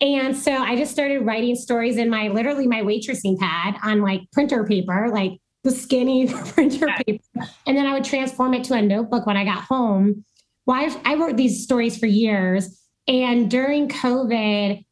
[0.00, 4.22] And so I just started writing stories in my literally my waitressing pad on like
[4.32, 5.32] printer paper, like
[5.62, 7.24] the skinny printer paper.
[7.66, 10.24] And then I would transform it to a notebook when I got home.
[10.66, 12.83] Well, I, I wrote these stories for years.
[13.06, 14.84] And during COVID,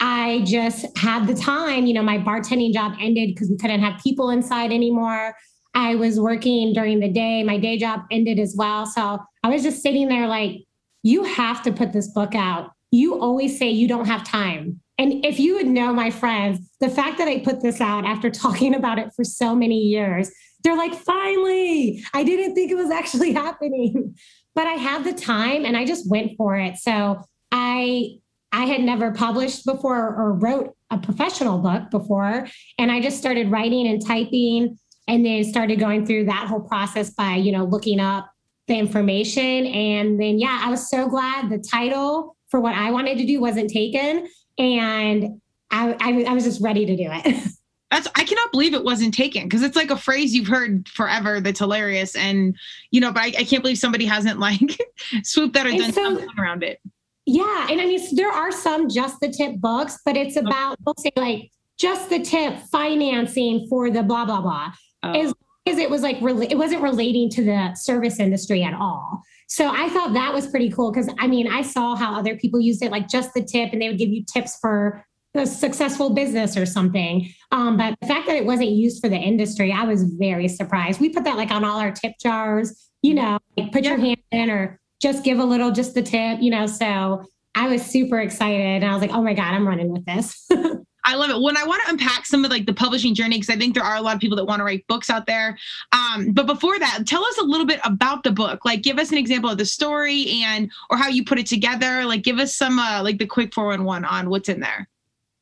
[0.00, 1.86] I just had the time.
[1.86, 5.34] You know, my bartending job ended because we couldn't have people inside anymore.
[5.74, 7.42] I was working during the day.
[7.42, 8.86] My day job ended as well.
[8.86, 10.64] So I was just sitting there like,
[11.02, 12.70] you have to put this book out.
[12.90, 14.80] You always say you don't have time.
[14.98, 18.30] And if you would know my friends, the fact that I put this out after
[18.30, 20.30] talking about it for so many years,
[20.64, 24.16] they're like, finally, I didn't think it was actually happening.
[24.54, 26.76] But I had the time and I just went for it.
[26.78, 28.18] So I
[28.52, 32.48] I had never published before or wrote a professional book before.
[32.78, 37.10] And I just started writing and typing and then started going through that whole process
[37.10, 38.30] by you know looking up
[38.68, 43.18] the information and then yeah i was so glad the title for what i wanted
[43.18, 47.48] to do wasn't taken and i, I, I was just ready to do it
[47.90, 51.40] that's i cannot believe it wasn't taken because it's like a phrase you've heard forever
[51.40, 52.54] that's hilarious and
[52.90, 54.60] you know but i, I can't believe somebody hasn't like
[55.22, 56.80] swooped that or and done so, something around it
[57.28, 60.94] yeah and i mean there are some just the tip books but it's about they'll
[60.98, 64.72] say like just the tip financing for the blah blah blah
[65.04, 65.12] oh.
[65.12, 65.32] as
[65.68, 69.22] as it was like it wasn't relating to the service industry at all.
[69.48, 72.60] So I thought that was pretty cool because I mean I saw how other people
[72.60, 76.10] used it, like just the tip, and they would give you tips for a successful
[76.10, 77.32] business or something.
[77.52, 81.00] Um, but the fact that it wasn't used for the industry, I was very surprised.
[81.00, 83.90] We put that like on all our tip jars, you know, like put yeah.
[83.90, 86.66] your hand in or just give a little, just the tip, you know.
[86.66, 90.04] So I was super excited and I was like, oh my God, I'm running with
[90.04, 90.48] this.
[91.04, 91.40] I love it.
[91.40, 93.82] When I want to unpack some of like the publishing journey, because I think there
[93.82, 95.56] are a lot of people that want to write books out there.
[95.92, 98.66] Um, but before that, tell us a little bit about the book.
[98.66, 102.04] Like, give us an example of the story and or how you put it together.
[102.04, 104.86] Like, give us some uh, like the quick four one one on what's in there.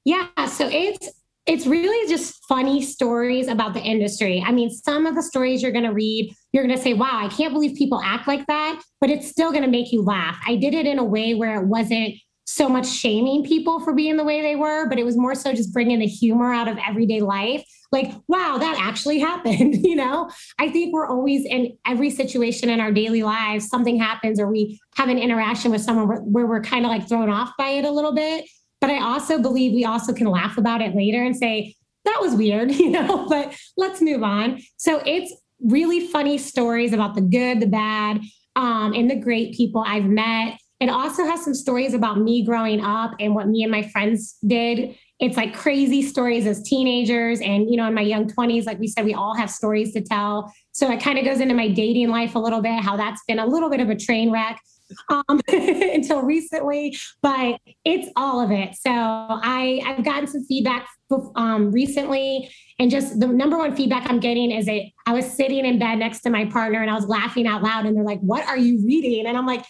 [0.04, 1.10] Yeah, so it's
[1.46, 4.42] it's really just funny stories about the industry.
[4.44, 7.18] I mean, some of the stories you're going to read, you're going to say, wow,
[7.22, 10.36] I can't believe people act like that, but it's still going to make you laugh.
[10.46, 12.14] I did it in a way where it wasn't
[12.46, 15.52] so much shaming people for being the way they were, but it was more so
[15.52, 17.64] just bringing the humor out of everyday life.
[17.92, 19.84] Like, wow, that actually happened.
[19.84, 24.40] you know, I think we're always in every situation in our daily lives, something happens
[24.40, 27.70] or we have an interaction with someone where, we're kind of like thrown off by
[27.70, 28.44] it a little bit.
[28.86, 32.36] But I also believe we also can laugh about it later and say, that was
[32.36, 34.62] weird, you know, but let's move on.
[34.76, 38.20] So it's really funny stories about the good, the bad,
[38.54, 42.82] um, and the great people I've met it also has some stories about me growing
[42.82, 44.94] up and what me and my friends did.
[45.18, 47.40] It's like crazy stories as teenagers.
[47.40, 50.02] And, you know, in my young 20s, like we said, we all have stories to
[50.02, 50.52] tell.
[50.72, 53.38] So it kind of goes into my dating life a little bit, how that's been
[53.38, 54.60] a little bit of a train wreck
[55.08, 58.74] um, until recently, but it's all of it.
[58.74, 60.88] So I, I've gotten some feedback
[61.36, 62.50] um, recently.
[62.78, 65.96] And just the number one feedback I'm getting is that I was sitting in bed
[65.96, 67.86] next to my partner and I was laughing out loud.
[67.86, 69.26] And they're like, What are you reading?
[69.26, 69.64] And I'm like,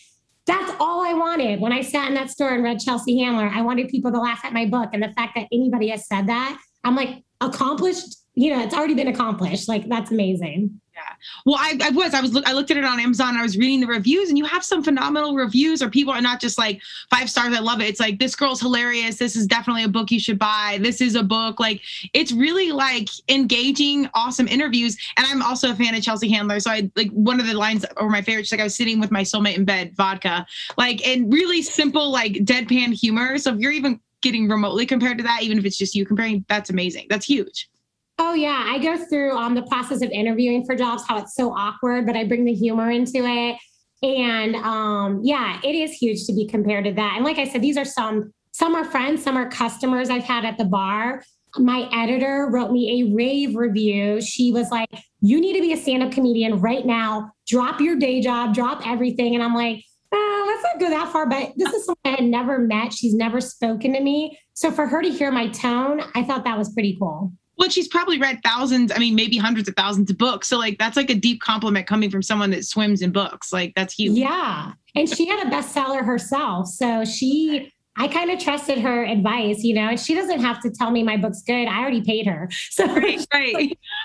[0.47, 1.61] that's all I wanted.
[1.61, 4.45] When I sat in that store and read Chelsea Handler, I wanted people to laugh
[4.45, 4.91] at my book.
[4.93, 8.95] And the fact that anybody has said that, I'm like, accomplished, you know, it's already
[8.95, 9.69] been accomplished.
[9.69, 10.81] Like, that's amazing.
[10.97, 11.03] Yeah.
[11.45, 13.37] Well, I, I was, I was, I looked at it on Amazon.
[13.37, 16.41] I was reading the reviews, and you have some phenomenal reviews, or people are not
[16.41, 16.81] just like
[17.11, 17.55] five stars.
[17.55, 17.85] I love it.
[17.85, 19.19] It's like this girl's hilarious.
[19.19, 20.79] This is definitely a book you should buy.
[20.81, 21.61] This is a book.
[21.61, 21.83] Like
[22.15, 24.97] it's really like engaging, awesome interviews.
[25.19, 26.61] And I'm also a fan of Chelsea Handler.
[26.61, 28.51] So I like one of the lines or my favorites.
[28.51, 30.47] Like I was sitting with my soulmate in bed, vodka,
[30.79, 33.37] like and really simple, like deadpan humor.
[33.37, 36.47] So if you're even getting remotely compared to that, even if it's just you comparing,
[36.49, 37.07] that's amazing.
[37.11, 37.69] That's huge.
[38.19, 41.53] Oh yeah, I go through um, the process of interviewing for jobs, how it's so
[41.53, 43.57] awkward, but I bring the humor into it.
[44.03, 47.15] And um, yeah, it is huge to be compared to that.
[47.17, 50.47] And like I said, these are some some are friends, some are customers I've had
[50.47, 51.23] at the bar.
[51.59, 54.21] My editor wrote me a rave review.
[54.23, 54.89] She was like,
[55.21, 57.33] "You need to be a stand-up comedian right now.
[57.47, 61.27] Drop your day job, drop everything." And I'm like, oh, let's not go that far.
[61.27, 62.93] But this is someone I had never met.
[62.93, 64.39] She's never spoken to me.
[64.55, 67.33] So for her to hear my tone, I thought that was pretty cool.
[67.59, 70.47] Well, she's probably read thousands, I mean, maybe hundreds of thousands of books.
[70.49, 73.53] So, like, that's like a deep compliment coming from someone that swims in books.
[73.53, 74.19] Like, that's huge.
[74.19, 74.73] Yeah.
[74.95, 76.69] And she had a bestseller herself.
[76.69, 80.71] So, she, I kind of trusted her advice, you know, and she doesn't have to
[80.71, 81.67] tell me my book's good.
[81.67, 82.49] I already paid her.
[82.77, 83.27] So, right.
[83.33, 83.79] right.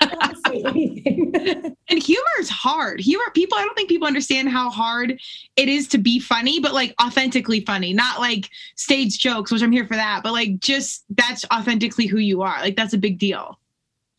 [1.88, 3.00] and humor is hard.
[3.00, 5.20] Humor, people, I don't think people understand how hard
[5.56, 9.72] it is to be funny, but like authentically funny, not like stage jokes, which I'm
[9.72, 12.60] here for that, but like just that's authentically who you are.
[12.60, 13.58] Like that's a big deal.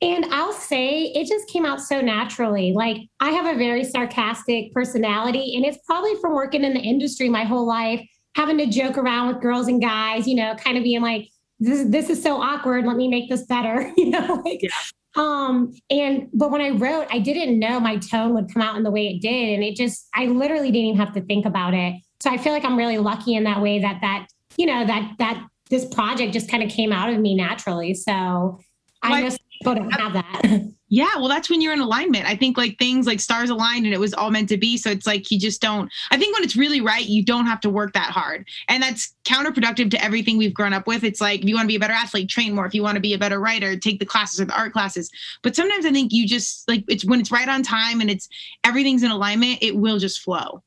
[0.03, 2.73] And I'll say it just came out so naturally.
[2.73, 7.29] Like I have a very sarcastic personality, and it's probably from working in the industry
[7.29, 8.05] my whole life,
[8.36, 11.88] having to joke around with girls and guys, you know, kind of being like, this,
[11.88, 12.86] this is so awkward.
[12.86, 13.91] Let me make this better.
[13.98, 14.69] you know, like, yeah.
[15.15, 18.84] um, and but when I wrote, I didn't know my tone would come out in
[18.84, 19.54] the way it did.
[19.54, 22.02] And it just, I literally didn't even have to think about it.
[22.22, 25.13] So I feel like I'm really lucky in that way that that, you know, that
[25.19, 27.93] that this project just kind of came out of me naturally.
[27.93, 28.60] So
[29.02, 30.41] I just don't have that.
[30.93, 32.27] Yeah, well, that's when you're in alignment.
[32.27, 34.77] I think like things like stars aligned and it was all meant to be.
[34.77, 35.91] So it's like you just don't.
[36.12, 38.47] I think when it's really right, you don't have to work that hard.
[38.69, 41.03] And that's counterproductive to everything we've grown up with.
[41.03, 42.67] It's like if you want to be a better athlete, train more.
[42.67, 45.10] If you want to be a better writer, take the classes or the art classes.
[45.41, 48.29] But sometimes I think you just like it's when it's right on time and it's
[48.63, 50.62] everything's in alignment, it will just flow.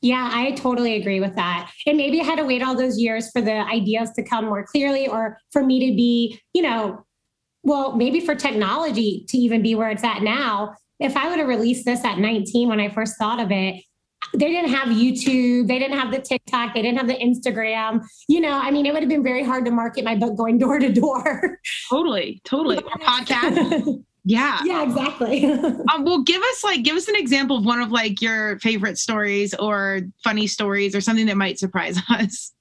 [0.00, 1.70] Yeah, I totally agree with that.
[1.86, 4.66] And maybe I had to wait all those years for the ideas to come more
[4.66, 7.04] clearly or for me to be, you know,
[7.62, 11.48] well, maybe for technology to even be where it's at now, if I would have
[11.48, 13.82] released this at 19 when I first thought of it,
[14.34, 18.04] they didn't have YouTube, they didn't have the TikTok, they didn't have the Instagram.
[18.28, 20.58] You know, I mean, it would have been very hard to market my book going
[20.58, 21.58] door to door.
[21.90, 22.78] Totally, totally.
[22.78, 24.04] Or podcast.
[24.24, 24.60] Yeah.
[24.64, 25.44] Yeah, exactly.
[25.92, 28.96] um, well, give us like give us an example of one of like your favorite
[28.96, 32.52] stories or funny stories or something that might surprise us.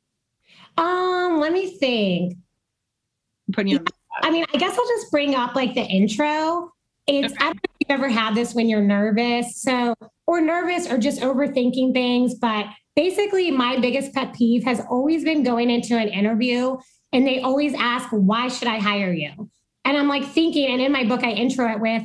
[0.75, 2.33] Um, let me think.
[3.47, 3.85] I'm putting you on
[4.23, 6.71] I mean, I guess I'll just bring up like the intro.
[7.07, 7.43] It's okay.
[7.43, 9.61] I don't know if you've ever had this when you're nervous.
[9.61, 9.95] So
[10.27, 12.35] or nervous or just overthinking things.
[12.35, 16.77] But basically my biggest pet peeve has always been going into an interview
[17.11, 19.49] and they always ask, why should I hire you?
[19.83, 22.03] And I'm like thinking, and in my book, I intro it with,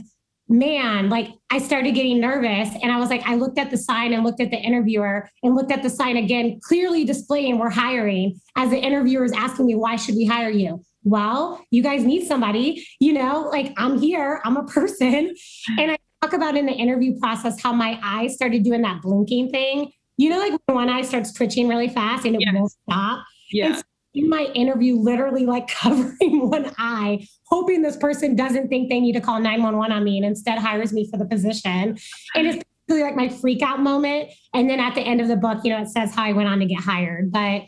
[0.48, 2.70] man, like I started getting nervous.
[2.82, 5.54] And I was like, I looked at the sign and looked at the interviewer and
[5.54, 9.74] looked at the sign again, clearly displaying we're hiring as the interviewer is asking me,
[9.74, 10.82] why should we hire you?
[11.06, 15.34] Well, you guys need somebody, you know, like I'm here, I'm a person.
[15.78, 19.50] And I talk about in the interview process how my eyes started doing that blinking
[19.50, 19.92] thing.
[20.16, 22.54] You know, like when one eye starts twitching really fast and it yes.
[22.54, 23.24] won't stop.
[23.52, 23.80] Yeah.
[24.14, 29.12] in my interview, literally like covering one eye, hoping this person doesn't think they need
[29.12, 31.98] to call 911 on me and instead hires me for the position.
[32.34, 34.30] And it's really like my freak out moment.
[34.54, 36.48] And then at the end of the book, you know, it says how I went
[36.48, 37.30] on to get hired.
[37.30, 37.62] But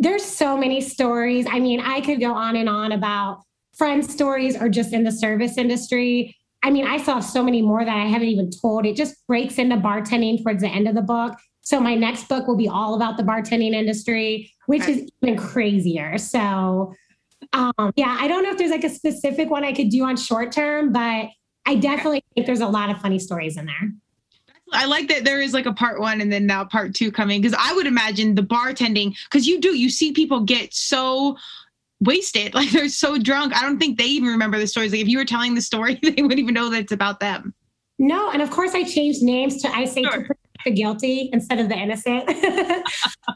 [0.00, 1.46] there's so many stories.
[1.48, 3.42] I mean, I could go on and on about
[3.76, 6.34] friend stories or just in the service industry.
[6.62, 8.86] I mean, I saw so many more that I haven't even told.
[8.86, 11.34] It just breaks into bartending towards the end of the book.
[11.60, 16.16] So my next book will be all about the bartending industry, which is even crazier.
[16.16, 16.94] So
[17.52, 20.16] um, yeah, I don't know if there's like a specific one I could do on
[20.16, 21.28] short term, but
[21.66, 23.92] I definitely think there's a lot of funny stories in there.
[24.72, 27.40] I like that there is like a part one and then now part two coming
[27.40, 31.36] because I would imagine the bartending because you do you see people get so
[32.00, 35.08] wasted like they're so drunk I don't think they even remember the stories like if
[35.08, 37.54] you were telling the story they wouldn't even know that it's about them.
[37.98, 40.24] No, and of course I changed names to I say sure.
[40.24, 42.28] to the guilty instead of the innocent.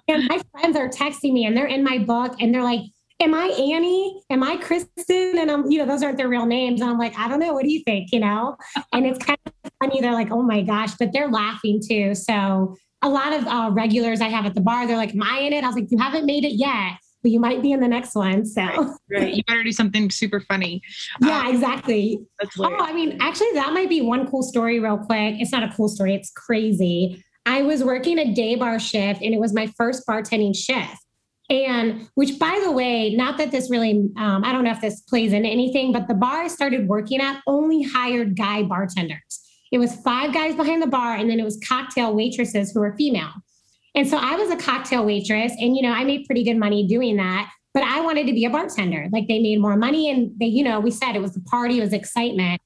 [0.09, 2.81] and my friends are texting me and they're in my book and they're like,
[3.20, 4.22] am I Annie?
[4.31, 5.38] Am I Kristen?
[5.38, 6.81] And I'm, you know, those aren't their real names.
[6.81, 7.53] And I'm like, I don't know.
[7.53, 8.12] What do you think?
[8.12, 8.57] You know?
[8.92, 10.00] And it's kind of funny.
[10.00, 12.14] They're like, oh my gosh, but they're laughing too.
[12.14, 15.40] So a lot of uh, regulars I have at the bar, they're like, am I
[15.40, 15.62] in it?
[15.62, 18.14] I was like, you haven't made it yet, but you might be in the next
[18.14, 18.46] one.
[18.46, 19.35] So right, right.
[19.35, 20.83] you better do something super funny.
[21.20, 22.18] Yeah, um, exactly.
[22.59, 25.37] oh, I mean, actually, that might be one cool story, real quick.
[25.38, 26.14] It's not a cool story.
[26.14, 27.22] It's crazy.
[27.46, 31.03] I was working a day bar shift, and it was my first bartending shift.
[31.50, 35.00] And which, by the way, not that this really, um, I don't know if this
[35.02, 39.40] plays into anything, but the bar I started working at only hired guy bartenders.
[39.70, 42.94] It was five guys behind the bar, and then it was cocktail waitresses who were
[42.96, 43.33] female.
[43.94, 46.87] And so I was a cocktail waitress, and you know, I made pretty good money
[46.87, 47.50] doing that.
[47.74, 49.09] But I wanted to be a bartender.
[49.12, 51.78] Like they made more money, and they, you know, we said it was the party,
[51.78, 52.61] it was excitement.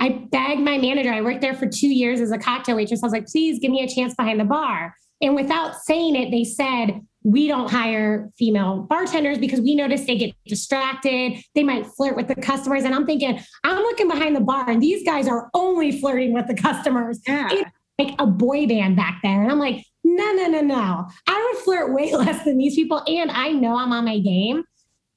[0.00, 1.12] I begged my manager.
[1.12, 3.02] I worked there for two years as a cocktail waitress.
[3.02, 4.94] I was like, please give me a chance behind the bar.
[5.20, 10.16] And without saying it, they said, we don't hire female bartenders because we notice they
[10.16, 11.34] get distracted.
[11.54, 12.84] They might flirt with the customers.
[12.84, 16.46] And I'm thinking, I'm looking behind the bar and these guys are only flirting with
[16.46, 17.20] the customers.
[17.26, 17.48] Yeah.
[17.50, 19.42] It's like a boy band back there.
[19.42, 21.06] And I'm like, no, no, no, no.
[21.26, 23.02] I would flirt way less than these people.
[23.06, 24.64] And I know I'm on my game.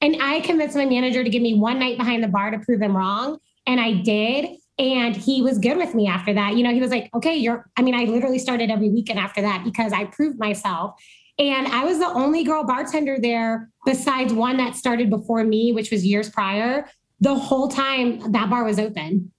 [0.02, 2.82] And I convinced my manager to give me one night behind the bar to prove
[2.82, 3.38] him wrong.
[3.66, 4.50] And I did.
[4.78, 6.56] And he was good with me after that.
[6.56, 9.40] You know, he was like, okay, you're, I mean, I literally started every weekend after
[9.42, 11.00] that because I proved myself.
[11.38, 15.90] And I was the only girl bartender there besides one that started before me, which
[15.90, 16.88] was years prior.
[17.20, 19.32] The whole time that bar was open.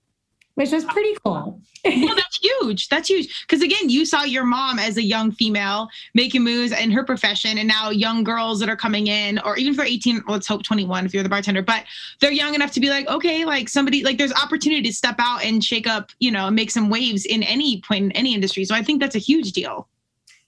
[0.55, 1.59] which was pretty cool.
[1.85, 2.87] well, that's huge.
[2.87, 3.41] That's huge.
[3.41, 7.57] Because again, you saw your mom as a young female making moves in her profession,
[7.57, 11.05] and now young girls that are coming in, or even for 18, let's hope 21
[11.05, 11.85] if you're the bartender, but
[12.19, 15.43] they're young enough to be like, okay, like somebody, like there's opportunity to step out
[15.43, 18.63] and shake up, you know, and make some waves in any point in any industry.
[18.65, 19.87] So I think that's a huge deal.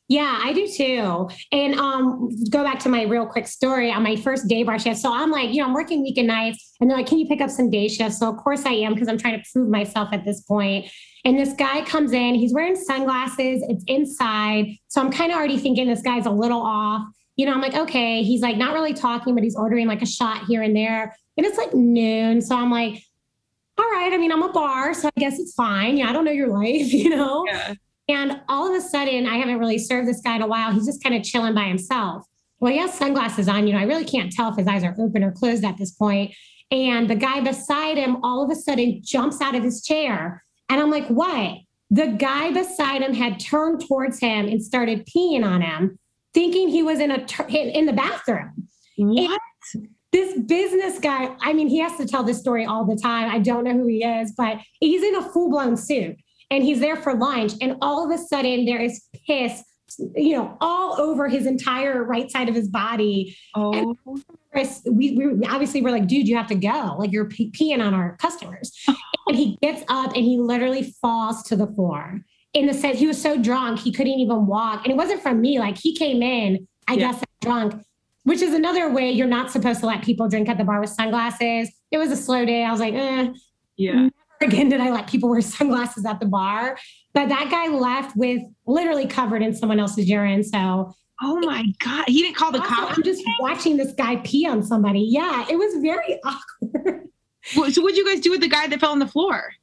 [0.07, 1.29] Yeah, I do too.
[1.51, 4.99] And um, go back to my real quick story on my first day bar shift.
[4.99, 7.41] So I'm like, you know, I'm working weekend nights, and they're like, "Can you pick
[7.41, 10.09] up some day shifts?" So of course I am because I'm trying to prove myself
[10.11, 10.91] at this point.
[11.23, 14.77] And this guy comes in, he's wearing sunglasses, it's inside.
[14.89, 17.01] So I'm kind of already thinking this guy's a little off.
[17.35, 20.05] You know, I'm like, okay, he's like not really talking, but he's ordering like a
[20.05, 21.15] shot here and there.
[21.35, 22.41] And it's like noon.
[22.41, 23.03] So I'm like,
[23.77, 25.97] all right, I mean, I'm a bar, so I guess it's fine.
[25.97, 27.43] Yeah, I don't know your life, you know?
[27.47, 27.73] Yeah.
[28.07, 30.71] And all of a sudden, I haven't really served this guy in a while.
[30.71, 32.25] He's just kind of chilling by himself.
[32.59, 33.67] Well, he has sunglasses on.
[33.67, 35.91] You know, I really can't tell if his eyes are open or closed at this
[35.91, 36.33] point.
[36.71, 40.43] And the guy beside him all of a sudden jumps out of his chair.
[40.69, 41.57] And I'm like, what?
[41.91, 45.99] The guy beside him had turned towards him and started peeing on him,
[46.33, 48.67] thinking he was in a in the bathroom.
[48.97, 49.39] What?
[49.73, 53.29] And this business guy, I mean, he has to tell this story all the time.
[53.29, 56.15] I don't know who he is, but he's in a full blown suit
[56.51, 57.53] and he's there for lunch.
[57.61, 59.63] And all of a sudden, there is piss,
[60.15, 63.37] you know, all over his entire right side of his body.
[63.55, 63.95] Oh.
[64.53, 66.95] And we, we obviously were like, dude, you have to go.
[66.97, 68.71] Like you're peeing on our customers.
[69.27, 72.21] and he gets up and he literally falls to the floor.
[72.53, 74.85] In the sense, he was so drunk he couldn't even walk.
[74.85, 75.59] And it wasn't from me.
[75.59, 77.11] Like he came in, I yeah.
[77.11, 77.83] guess, drunk,
[78.23, 80.89] which is another way you're not supposed to let people drink at the bar with
[80.89, 81.69] sunglasses.
[81.91, 82.63] It was a slow day.
[82.63, 83.33] I was like, eh.
[83.77, 84.09] Yeah
[84.41, 86.77] again did I let people wear sunglasses at the bar.
[87.13, 90.43] But that guy left with literally covered in someone else's urine.
[90.43, 92.05] So Oh my God.
[92.07, 92.97] He didn't call the cops.
[92.97, 94.99] I'm just watching this guy pee on somebody.
[94.99, 97.07] Yeah, it was very awkward.
[97.73, 99.53] So what'd you guys do with the guy that fell on the floor?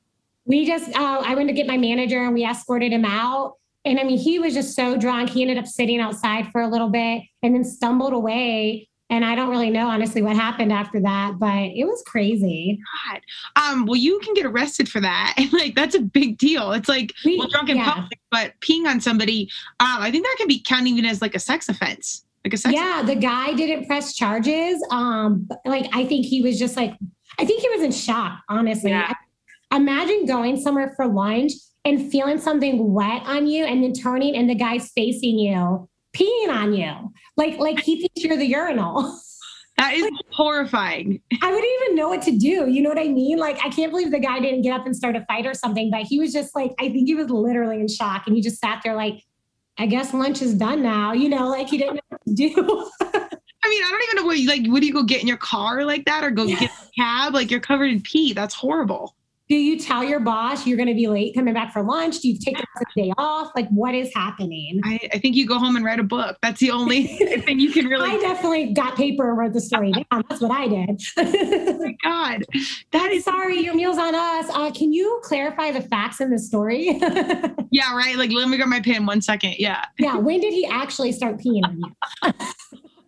[0.45, 3.57] We just uh, I went to get my manager and we escorted him out.
[3.85, 5.31] And I mean, he was just so drunk.
[5.31, 9.35] He ended up sitting outside for a little bit and then stumbled away and I
[9.35, 12.81] don't really know honestly what happened after that, but it was crazy.
[13.11, 13.21] God.
[13.57, 15.35] Um, well, you can get arrested for that.
[15.43, 16.73] And like that's a big deal.
[16.73, 17.93] It's like we, well, drunk in yeah.
[17.93, 21.35] public, but peeing on somebody, um, I think that can be counted even as like
[21.35, 22.25] a sex offense.
[22.45, 23.15] Like a sex Yeah, offense.
[23.15, 24.83] the guy didn't press charges.
[24.91, 26.97] Um, like I think he was just like,
[27.39, 28.91] I think he was in shock, honestly.
[28.91, 29.13] Yeah.
[29.75, 31.53] Imagine going somewhere for lunch
[31.85, 36.49] and feeling something wet on you and then turning and the guy's facing you peeing
[36.49, 37.13] on you.
[37.37, 39.19] Like like he thinks you're the urinal.
[39.79, 41.23] That is like, horrifying.
[41.43, 42.69] I wouldn't even know what to do.
[42.69, 43.39] You know what I mean?
[43.39, 45.91] Like, I can't believe the guy didn't get up and start a fight or something,
[45.91, 48.25] but he was just like, I think he was literally in shock.
[48.27, 49.25] And he just sat there like,
[49.79, 51.15] I guess lunch is done now.
[51.15, 52.53] You know, like he didn't know what to do.
[53.65, 54.63] I mean, I don't even know what you like.
[54.67, 56.61] Would you go get in your car like that or go yeah.
[56.61, 57.33] get a cab?
[57.33, 58.35] Like you're covered in pee.
[58.35, 59.17] That's horrible
[59.49, 62.21] do you tell your boss you're going to be late coming back for lunch?
[62.21, 62.65] Do you take a
[62.97, 63.51] day off?
[63.55, 64.81] Like, what is happening?
[64.85, 66.39] I, I, think you go home and write a book.
[66.43, 67.07] That's the only
[67.45, 68.09] thing you can really.
[68.09, 70.25] I definitely got paper and wrote the story down.
[70.29, 71.03] That's what I did.
[71.19, 72.45] oh my God.
[72.93, 73.25] That is.
[73.25, 74.47] Sorry, your meal's on us.
[74.51, 76.99] Uh, can you clarify the facts in the story?
[77.71, 78.17] yeah, right.
[78.17, 79.57] Like, let me grab my pen one second.
[79.59, 79.85] Yeah.
[79.99, 80.17] Yeah.
[80.17, 82.33] When did he actually start peeing on you?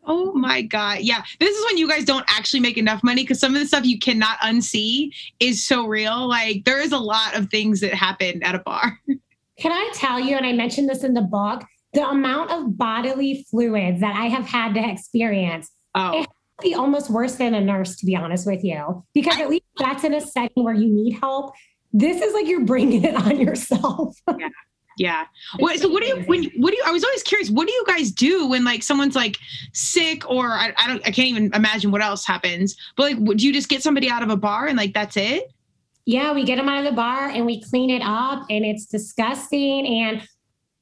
[0.07, 1.01] Oh my God.
[1.01, 1.23] Yeah.
[1.41, 3.85] This is when you guys don't actually make enough money because some of the stuff
[3.85, 6.29] you cannot unsee is so real.
[6.29, 8.99] Like there is a lot of things that happen at a bar.
[9.59, 11.63] Can I tell you, and I mentioned this in the book,
[11.93, 15.71] the amount of bodily fluids that I have had to experience.
[15.95, 16.23] Oh.
[16.23, 16.29] It
[16.63, 20.05] be almost worse than a nurse, to be honest with you, because at least that's
[20.05, 21.55] in a setting where you need help.
[21.93, 24.17] This is like you're bringing it on yourself.
[24.39, 24.49] yeah.
[24.97, 25.27] Yeah.
[25.59, 27.73] What, so what do you when what do you I was always curious, what do
[27.73, 29.39] you guys do when like someone's like
[29.73, 32.77] sick or I, I don't I can't even imagine what else happens.
[32.97, 35.53] But like do you just get somebody out of a bar and like that's it?
[36.07, 38.87] Yeah, we get them out of the bar and we clean it up and it's
[38.87, 40.27] disgusting and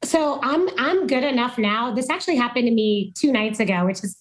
[0.05, 1.95] so I'm I'm good enough now.
[1.95, 4.19] This actually happened to me 2 nights ago, which is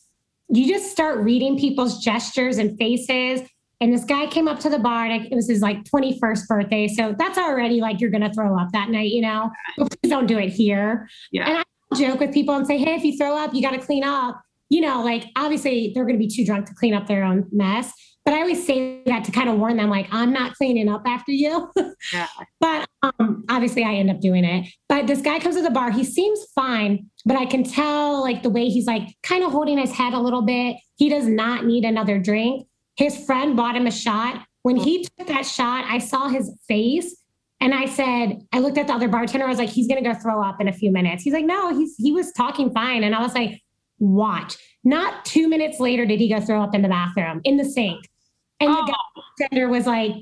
[0.49, 3.41] you just start reading people's gestures and faces
[3.81, 6.87] and this guy came up to the bar and it was his like 21st birthday.
[6.87, 9.49] So that's already like you're going to throw up that night, you know?
[9.75, 11.09] But please don't do it here.
[11.31, 11.49] Yeah.
[11.49, 13.79] And I joke with people and say, hey, if you throw up, you got to
[13.79, 14.39] clean up.
[14.69, 17.47] You know, like obviously they're going to be too drunk to clean up their own
[17.51, 17.91] mess.
[18.23, 21.01] But I always say that to kind of warn them, like, I'm not cleaning up
[21.07, 21.71] after you.
[22.13, 22.27] yeah.
[22.59, 24.71] But um, obviously I end up doing it.
[24.87, 25.89] But this guy comes to the bar.
[25.89, 29.79] He seems fine, but I can tell like the way he's like kind of holding
[29.79, 30.77] his head a little bit.
[30.97, 32.67] He does not need another drink.
[32.95, 34.45] His friend bought him a shot.
[34.63, 35.07] When he mm.
[35.17, 37.15] took that shot, I saw his face
[37.59, 39.45] and I said, I looked at the other bartender.
[39.45, 41.23] I was like, he's going to go throw up in a few minutes.
[41.23, 43.03] He's like, no, he's, he was talking fine.
[43.03, 43.61] And I was like,
[43.99, 44.57] watch.
[44.83, 48.03] Not two minutes later did he go throw up in the bathroom in the sink.
[48.59, 48.85] And oh.
[48.85, 48.95] the
[49.37, 50.13] bartender was like,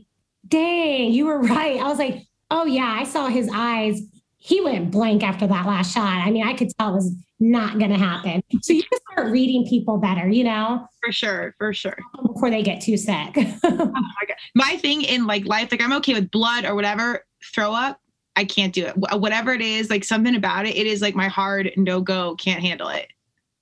[0.47, 1.79] dang, you were right.
[1.79, 4.01] I was like, oh yeah, I saw his eyes.
[4.39, 6.25] He went blank after that last shot.
[6.25, 8.41] I mean, I could tell it was not going to happen.
[8.61, 10.87] So you just start reading people better, you know?
[11.03, 11.97] For sure, for sure.
[12.25, 13.35] Before they get too sick.
[13.37, 13.59] oh
[13.93, 17.99] my, my thing in like life, like I'm okay with blood or whatever, throw up.
[18.35, 18.93] I can't do it.
[18.95, 22.61] Whatever it is, like something about it, it is like my hard no go, can't
[22.61, 23.07] handle it.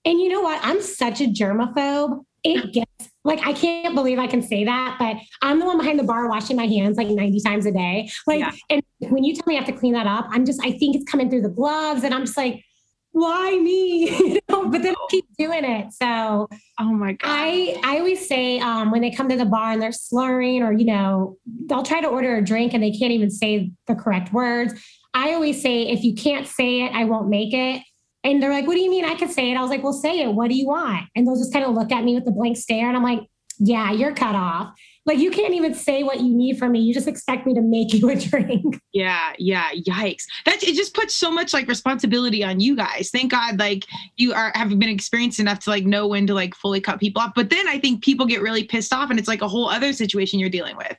[0.05, 0.59] And you know what?
[0.63, 2.23] I'm such a germaphobe.
[2.43, 2.97] It gets
[3.28, 6.30] like I can't believe I can say that, but I'm the one behind the bar
[6.30, 8.09] washing my hands like 90 times a day.
[8.25, 8.51] Like, yeah.
[8.69, 10.95] and when you tell me I have to clean that up, I'm just I think
[10.95, 12.63] it's coming through the gloves, and I'm just like,
[13.11, 14.09] why me?
[14.19, 15.91] you know, but then I keep doing it.
[15.91, 16.47] So
[16.80, 17.30] oh my god.
[17.30, 20.71] I I always say um, when they come to the bar and they're slurring or
[20.71, 24.32] you know, they'll try to order a drink and they can't even say the correct
[24.32, 24.73] words.
[25.13, 27.82] I always say if you can't say it, I won't make it.
[28.28, 29.55] And they're like, what do you mean I could say it?
[29.55, 30.34] I was like, well, say it.
[30.34, 31.07] What do you want?
[31.15, 32.89] And they'll just kind of look at me with a blank stare.
[32.89, 33.21] And I'm like,
[33.57, 34.75] yeah, you're cut off.
[35.05, 36.82] Like you can't even say what you need from me.
[36.82, 38.82] You just expect me to make you a drink.
[38.91, 39.71] Yeah, yeah.
[39.71, 40.23] Yikes.
[40.43, 43.11] That it just puts so much like responsibility on you guys.
[43.11, 43.86] Thank God, like
[44.17, 47.21] you are have been experienced enough to like know when to like fully cut people
[47.21, 47.32] off.
[47.34, 49.93] But then I think people get really pissed off and it's like a whole other
[49.93, 50.97] situation you're dealing with.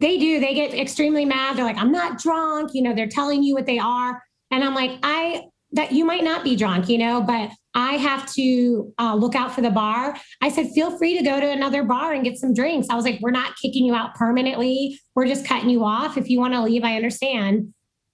[0.00, 0.40] They do.
[0.40, 1.56] They get extremely mad.
[1.56, 2.72] They're like, I'm not drunk.
[2.74, 4.20] You know, they're telling you what they are.
[4.50, 5.44] And I'm like, I
[5.76, 9.54] that you might not be drunk, you know, but I have to uh, look out
[9.54, 10.16] for the bar.
[10.40, 12.88] I said, feel free to go to another bar and get some drinks.
[12.90, 14.98] I was like, we're not kicking you out permanently.
[15.14, 16.16] We're just cutting you off.
[16.16, 17.72] If you want to leave, I understand.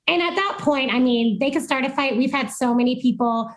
[0.09, 2.17] And at that point, I mean, they could start a fight.
[2.17, 3.51] We've had so many people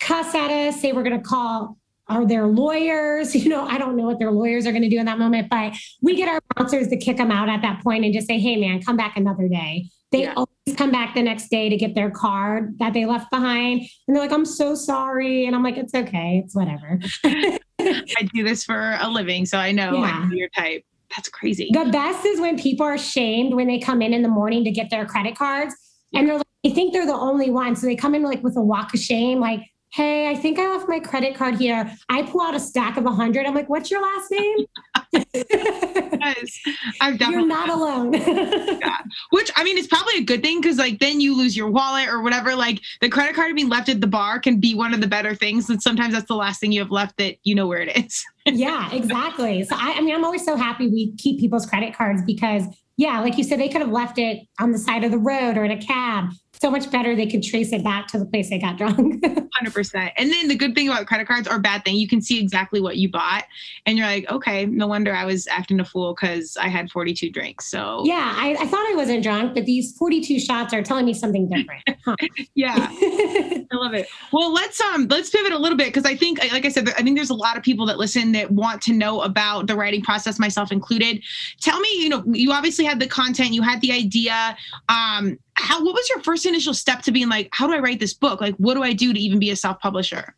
[0.00, 3.96] cuss at us, say we're going to call are their lawyers you know i don't
[3.96, 6.40] know what their lawyers are going to do in that moment but we get our
[6.56, 9.16] bouncers to kick them out at that point and just say hey man come back
[9.16, 10.34] another day they yeah.
[10.36, 13.80] always come back the next day to get their card that they left behind.
[14.06, 15.46] And they're like, I'm so sorry.
[15.46, 16.42] And I'm like, it's okay.
[16.44, 17.00] It's whatever.
[17.24, 19.46] I do this for a living.
[19.46, 20.02] So I know, yeah.
[20.02, 20.84] I know your type.
[21.16, 21.70] That's crazy.
[21.72, 24.70] The best is when people are shamed when they come in in the morning to
[24.70, 25.74] get their credit cards
[26.14, 27.74] and they're like, they think they're the only one.
[27.74, 29.60] So they come in like with a walk of shame, like,
[29.92, 31.92] hey, I think I left my credit card here.
[32.08, 33.46] I pull out a stack of a hundred.
[33.46, 34.58] I'm like, what's your last name?
[35.34, 36.60] yes,
[37.00, 38.12] I've definitely You're not alone.
[38.14, 38.98] yeah.
[39.30, 42.08] Which I mean, it's probably a good thing because like then you lose your wallet
[42.08, 42.54] or whatever.
[42.54, 45.34] Like the credit card being left at the bar can be one of the better
[45.34, 45.68] things.
[45.68, 48.24] And sometimes that's the last thing you have left that you know where it is.
[48.46, 49.62] yeah, exactly.
[49.64, 52.64] So I, I mean, I'm always so happy we keep people's credit cards because
[52.96, 55.56] yeah, like you said, they could have left it on the side of the road
[55.56, 56.30] or in a cab
[56.62, 59.20] so much better they could trace it back to the place they got drunk.
[59.62, 60.12] 100%.
[60.16, 62.80] And then the good thing about credit cards or bad thing, you can see exactly
[62.80, 63.44] what you bought.
[63.84, 67.30] And you're like, okay, no wonder I was acting a fool because I had 42
[67.30, 67.68] drinks.
[67.68, 71.14] So, yeah, I, I, thought I wasn't drunk, but these 42 shots are telling me
[71.14, 71.82] something different.
[72.04, 72.16] Huh.
[72.54, 72.74] yeah.
[72.78, 74.06] I love it.
[74.32, 77.02] Well, let's, um, let's pivot a little bit because I think, like I said, I
[77.02, 80.02] think there's a lot of people that listen that want to know about the writing
[80.02, 81.22] process, myself included.
[81.60, 84.56] Tell me, you know, you obviously had the content, you had the idea.
[84.88, 88.00] Um, how what was your first initial step to being like how do i write
[88.00, 88.40] this book?
[88.40, 90.34] Like what do i do to even be a self-publisher?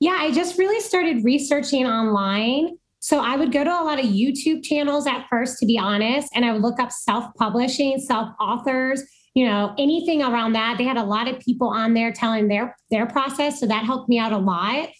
[0.00, 2.78] Yeah i just really started researching online.
[3.00, 6.28] So i would go to a lot of youtube channels at first to be honest
[6.34, 9.02] and i would look up self-publishing self-authors
[9.34, 10.76] you know anything around that.
[10.78, 14.08] They had a lot of people on there telling their their process so that helped
[14.08, 14.90] me out a lot.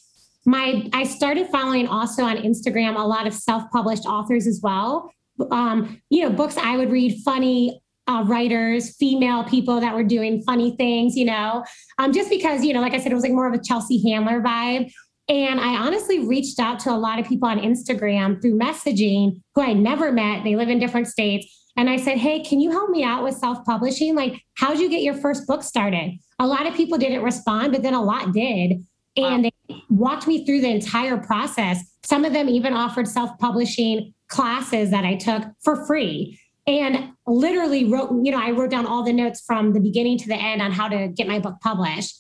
[0.47, 5.11] My i started following also on instagram a lot of self-published authors as well.
[5.51, 10.43] Um, you know books i would read funny uh, writers, female people that were doing
[10.43, 11.65] funny things, you know,
[11.99, 14.03] um, just because, you know, like I said, it was like more of a Chelsea
[14.11, 14.93] Handler vibe.
[15.29, 19.63] And I honestly reached out to a lot of people on Instagram through messaging who
[19.63, 20.43] I never met.
[20.45, 21.47] They live in different states.
[21.77, 24.15] And I said, Hey, can you help me out with self publishing?
[24.15, 26.19] Like, how'd you get your first book started?
[26.39, 28.85] A lot of people didn't respond, but then a lot did.
[29.17, 29.51] And wow.
[29.69, 31.83] they walked me through the entire process.
[32.05, 37.85] Some of them even offered self publishing classes that I took for free and literally
[37.87, 40.63] wrote, you know, I wrote down all the notes from the beginning to the end
[40.63, 42.19] on how to get my book published.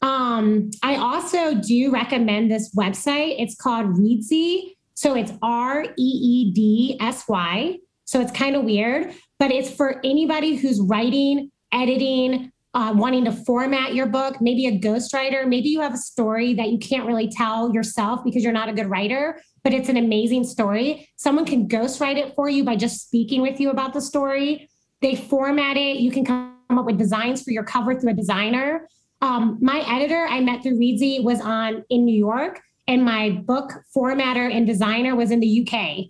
[0.00, 3.36] Um, I also do recommend this website.
[3.38, 4.74] It's called Reedsy.
[4.94, 7.78] So it's R E E D S Y.
[8.04, 13.32] So it's kind of weird, but it's for anybody who's writing, editing, uh, wanting to
[13.32, 17.28] format your book, maybe a ghostwriter, maybe you have a story that you can't really
[17.28, 21.08] tell yourself because you're not a good writer, but it's an amazing story.
[21.16, 24.70] Someone can ghostwrite it for you by just speaking with you about the story.
[25.02, 25.98] They format it.
[25.98, 28.88] You can come up with designs for your cover through a designer.
[29.20, 33.70] Um, my editor I met through Reedsy was on in New York, and my book
[33.94, 36.06] formatter and designer was in the UK.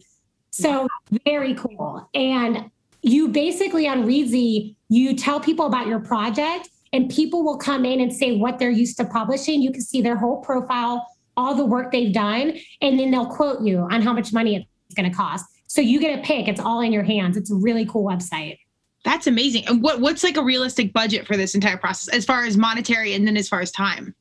[0.51, 0.87] So
[1.25, 2.09] very cool.
[2.15, 2.71] And
[3.03, 8.00] you basically on Reedsy, you tell people about your project, and people will come in
[8.00, 9.62] and say what they're used to publishing.
[9.62, 13.62] You can see their whole profile all the work they've done, and then they'll quote
[13.62, 15.46] you on how much money it's going to cost.
[15.66, 16.48] So you get a pick.
[16.48, 17.36] It's all in your hands.
[17.36, 18.59] It's a really cool website.
[19.05, 19.66] That's amazing.
[19.66, 23.14] And what what's like a realistic budget for this entire process as far as monetary
[23.14, 24.14] and then as far as time?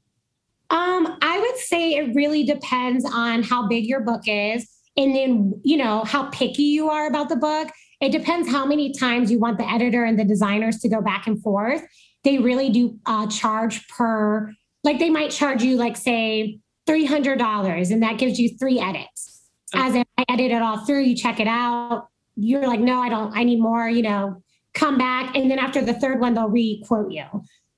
[0.69, 5.59] Um, I would say it really depends on how big your book is and then,
[5.63, 7.67] you know, how picky you are about the book.
[8.01, 11.27] It depends how many times you want the editor and the designers to go back
[11.27, 11.83] and forth.
[12.23, 14.51] They really do uh, charge per,
[14.83, 19.43] like they might charge you, like, say, $300, and that gives you three edits.
[19.73, 19.85] Okay.
[19.85, 22.07] As in, I edit it all through, you check it out.
[22.35, 24.41] You're like, no, I don't, I need more, you know,
[24.73, 25.35] come back.
[25.35, 27.25] And then after the third one, they'll re quote you.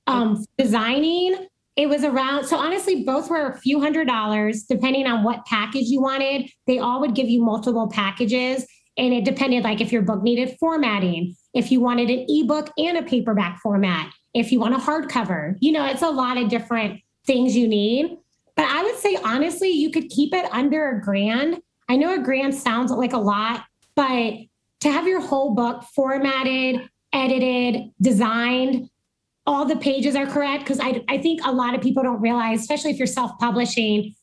[0.07, 5.23] Um, designing, it was around, so honestly, both were a few hundred dollars, depending on
[5.23, 6.49] what package you wanted.
[6.67, 8.65] They all would give you multiple packages.
[8.97, 12.97] And it depended, like if your book needed formatting, if you wanted an ebook and
[12.97, 17.01] a paperback format, if you want a hardcover, you know, it's a lot of different
[17.25, 18.17] things you need.
[18.55, 21.61] But I would say, honestly, you could keep it under a grand.
[21.89, 23.63] I know a grand sounds like a lot,
[23.95, 24.35] but
[24.81, 28.89] to have your whole book formatted, edited, designed,
[29.45, 32.61] all the pages are correct because I, I think a lot of people don't realize,
[32.61, 34.13] especially if you're self-publishing,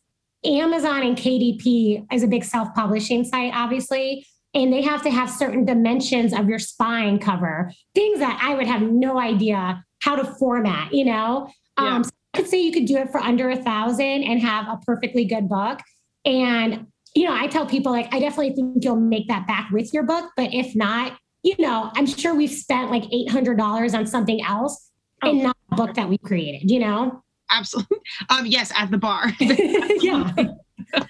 [0.45, 5.65] Amazon and KDP is a big self-publishing site, obviously, and they have to have certain
[5.65, 10.93] dimensions of your spine cover, things that I would have no idea how to format,
[10.93, 11.51] you know?
[11.79, 11.97] Yeah.
[11.97, 14.67] Um, so I could say you could do it for under a thousand and have
[14.69, 15.81] a perfectly good book.
[16.25, 19.95] And, you know, I tell people like, I definitely think you'll make that back with
[19.95, 24.45] your book, but if not, you know, I'm sure we've spent like $800 on something
[24.45, 24.91] else
[25.23, 25.31] oh.
[25.31, 27.23] and not a book that we created, you know?
[27.51, 27.99] Absolutely.
[28.29, 29.33] Um, yes, at the bar.
[29.41, 30.33] yeah.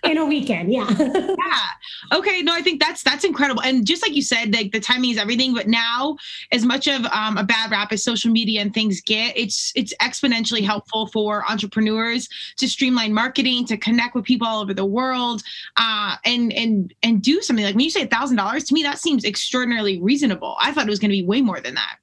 [0.04, 0.72] in a weekend.
[0.72, 0.88] Yeah.
[0.98, 1.66] yeah.
[2.12, 2.42] Okay.
[2.42, 3.62] No, I think that's that's incredible.
[3.62, 5.54] And just like you said, like the timing is everything.
[5.54, 6.16] But now,
[6.50, 9.94] as much of um, a bad rap as social media and things get, it's it's
[10.00, 15.42] exponentially helpful for entrepreneurs to streamline marketing, to connect with people all over the world,
[15.76, 18.98] uh, and and and do something like when you say thousand dollars to me, that
[18.98, 20.56] seems extraordinarily reasonable.
[20.60, 21.96] I thought it was going to be way more than that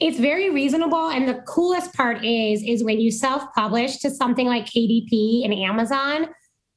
[0.00, 4.64] it's very reasonable and the coolest part is is when you self-publish to something like
[4.64, 6.26] kdp and amazon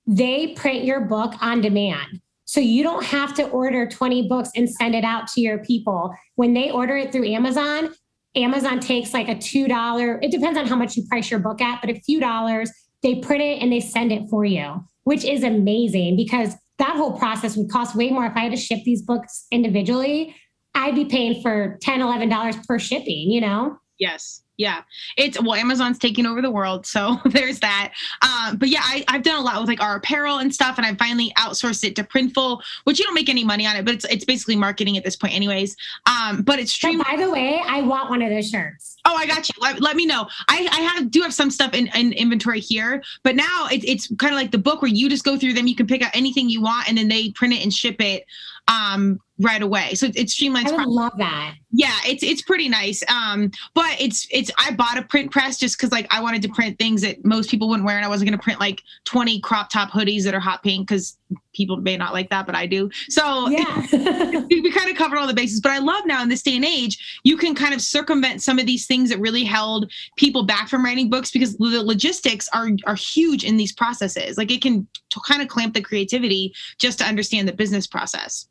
[0.06, 2.22] they print your book on demand
[2.54, 6.14] so you don't have to order 20 books and send it out to your people
[6.36, 7.92] when they order it through amazon
[8.36, 11.62] amazon takes like a two dollar it depends on how much you price your book
[11.62, 15.26] at but a few dollars they print it and they send it for you which
[15.26, 18.80] is amazing because that whole process would cost way more if i had to ship
[18.86, 20.36] these books individually
[20.76, 23.78] I'd be paying for $10, $11 per shipping, you know?
[24.00, 24.44] Yes.
[24.58, 24.84] Yeah.
[25.18, 26.86] It's well, Amazon's taking over the world.
[26.86, 27.94] So there's that.
[28.22, 30.86] Um, but yeah, I, I've done a lot with like our apparel and stuff, and
[30.86, 33.96] I finally outsourced it to Printful, which you don't make any money on it, but
[33.96, 35.76] it's it's basically marketing at this point, anyways.
[36.06, 37.00] Um, but it's stream.
[37.00, 38.98] By the way, I want one of those shirts.
[39.06, 39.56] Oh, I got you.
[39.60, 40.28] Let, let me know.
[40.48, 44.08] I, I have do have some stuff in, in inventory here, but now it, it's
[44.16, 46.12] kind of like the book where you just go through them, you can pick out
[46.14, 48.26] anything you want, and then they print it and ship it
[48.68, 49.94] um, right away.
[49.96, 50.68] So it streamlines.
[50.68, 51.56] I would love that.
[51.72, 53.04] Yeah, it's it's pretty nice.
[53.10, 56.50] Um, but it's it's I bought a print press just because like I wanted to
[56.50, 59.40] print things that most people wouldn't wear, and I wasn't going to print like twenty
[59.40, 61.18] crop top hoodies that are hot pink because
[61.54, 62.92] people may not like that, but I do.
[63.10, 65.62] So yeah, we kind of covered all the bases.
[65.62, 68.60] But I love now in this day and age, you can kind of circumvent some
[68.60, 72.70] of these things that really held people back from writing books because the logistics are
[72.86, 74.38] are huge in these processes.
[74.38, 74.88] Like it can
[75.28, 78.48] kind of clamp the creativity just to understand the business process.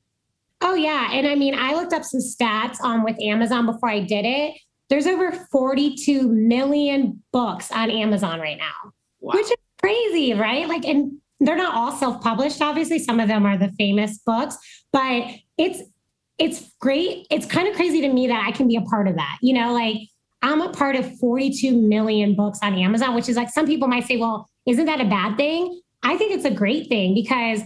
[0.62, 4.00] Oh yeah, and I mean, I looked up some stats um, with Amazon before I
[4.00, 4.54] did it.
[4.88, 9.32] There's over 42 million books on Amazon right now, wow.
[9.34, 10.68] which is crazy, right?
[10.68, 12.62] Like, and they're not all self-published.
[12.62, 14.56] Obviously, some of them are the famous books,
[14.92, 15.26] but
[15.58, 15.82] it's
[16.38, 17.26] it's great.
[17.30, 19.38] It's kind of crazy to me that I can be a part of that.
[19.42, 19.96] You know, like
[20.42, 24.06] I'm a part of 42 million books on Amazon, which is like some people might
[24.06, 25.80] say, well, isn't that a bad thing?
[26.02, 27.62] I think it's a great thing because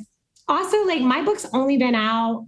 [0.49, 2.47] also like my book's only been out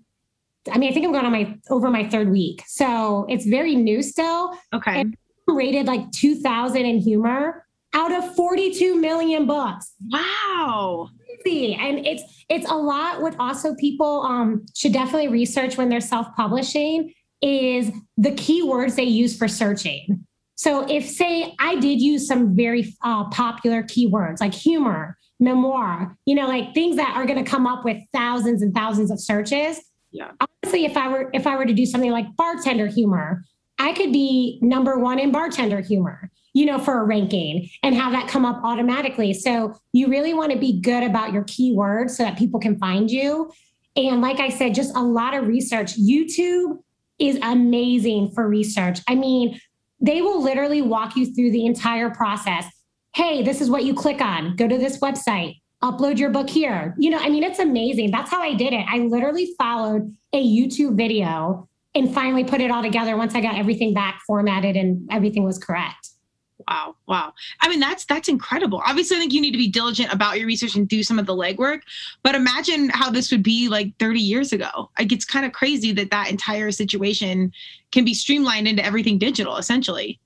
[0.73, 2.63] I mean, I think I'm going on my over my third week.
[2.67, 4.57] So it's very new still.
[4.75, 5.01] Okay.
[5.01, 5.17] And
[5.47, 7.65] rated like 2000 in humor
[7.95, 9.93] out of 42 million books.
[10.11, 11.09] Wow.
[11.47, 17.15] And it's it's a lot what also people um should definitely research when they're self-publishing
[17.41, 20.27] is the keywords they use for searching.
[20.57, 26.35] So if say I did use some very uh, popular keywords like humor, memoir, you
[26.35, 29.81] know, like things that are going to come up with thousands and thousands of searches,
[30.11, 30.31] yeah.
[30.41, 33.45] Honestly, if I were if I were to do something like bartender humor,
[33.79, 38.13] I could be number one in bartender humor, you know, for a ranking and have
[38.13, 39.33] that come up automatically.
[39.35, 43.11] So you really want to be good about your keywords so that people can find
[43.11, 43.51] you.
[43.97, 45.95] And like I said, just a lot of research.
[45.99, 46.79] YouTube
[47.19, 49.01] is amazing for research.
[49.09, 49.61] I mean,
[50.01, 52.67] they will literally walk you through the entire process.
[53.15, 54.55] Hey, this is what you click on.
[54.57, 55.57] Go to this website.
[55.83, 56.95] Upload your book here.
[56.99, 58.11] You know, I mean, it's amazing.
[58.11, 58.85] That's how I did it.
[58.89, 63.57] I literally followed a YouTube video and finally put it all together once I got
[63.57, 66.11] everything back formatted and everything was correct.
[66.67, 66.97] Wow.
[67.07, 67.33] Wow.
[67.61, 68.83] I mean, that's that's incredible.
[68.85, 71.27] Obviously, I think you need to be diligent about your research and do some of
[71.27, 71.81] the legwork.
[72.25, 74.91] But imagine how this would be like 30 years ago.
[74.99, 77.53] Like it's kind of crazy that that entire situation
[77.93, 80.21] can be streamlined into everything digital, essentially.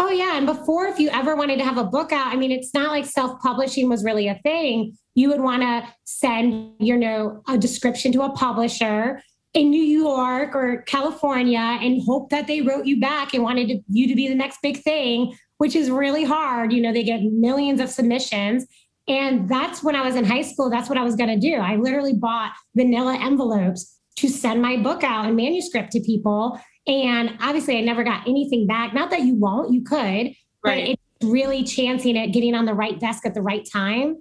[0.00, 2.52] Oh yeah, and before, if you ever wanted to have a book out, I mean,
[2.52, 4.96] it's not like self-publishing was really a thing.
[5.14, 9.20] You would want to send, you know, a description to a publisher
[9.54, 13.80] in New York or California and hope that they wrote you back and wanted to,
[13.88, 16.72] you to be the next big thing which is really hard.
[16.72, 18.64] You know, they get millions of submissions.
[19.06, 21.56] And that's when I was in high school, that's what I was going to do.
[21.56, 26.60] I literally bought vanilla envelopes to send my book out and manuscript to people.
[26.88, 28.94] And obviously, I never got anything back.
[28.94, 30.36] Not that you won't, you could, right.
[30.62, 34.16] but it's really chancing it, getting on the right desk at the right time.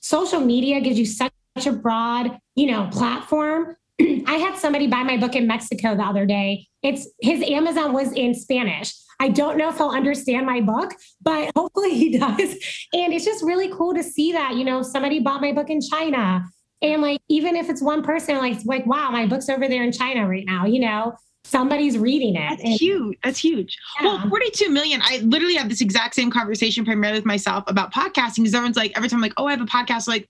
[0.00, 1.32] Social media gives you such
[1.66, 3.76] a broad, you know, platform.
[4.00, 6.66] I had somebody buy my book in Mexico the other day.
[6.82, 8.94] It's his Amazon was in Spanish.
[9.18, 12.38] I don't know if he'll understand my book, but hopefully he does.
[12.92, 15.80] And it's just really cool to see that, you know, somebody bought my book in
[15.80, 16.44] China.
[16.82, 19.92] And like, even if it's one person, like, like, wow, my book's over there in
[19.92, 21.14] China right now, you know,
[21.46, 22.50] somebody's reading it.
[22.50, 23.18] That's and, huge.
[23.22, 23.78] That's huge.
[24.00, 24.16] Yeah.
[24.16, 25.00] Well, 42 million.
[25.02, 28.92] I literally have this exact same conversation primarily with myself about podcasting because everyone's like,
[28.96, 30.28] every time I'm like, oh, I have a podcast, like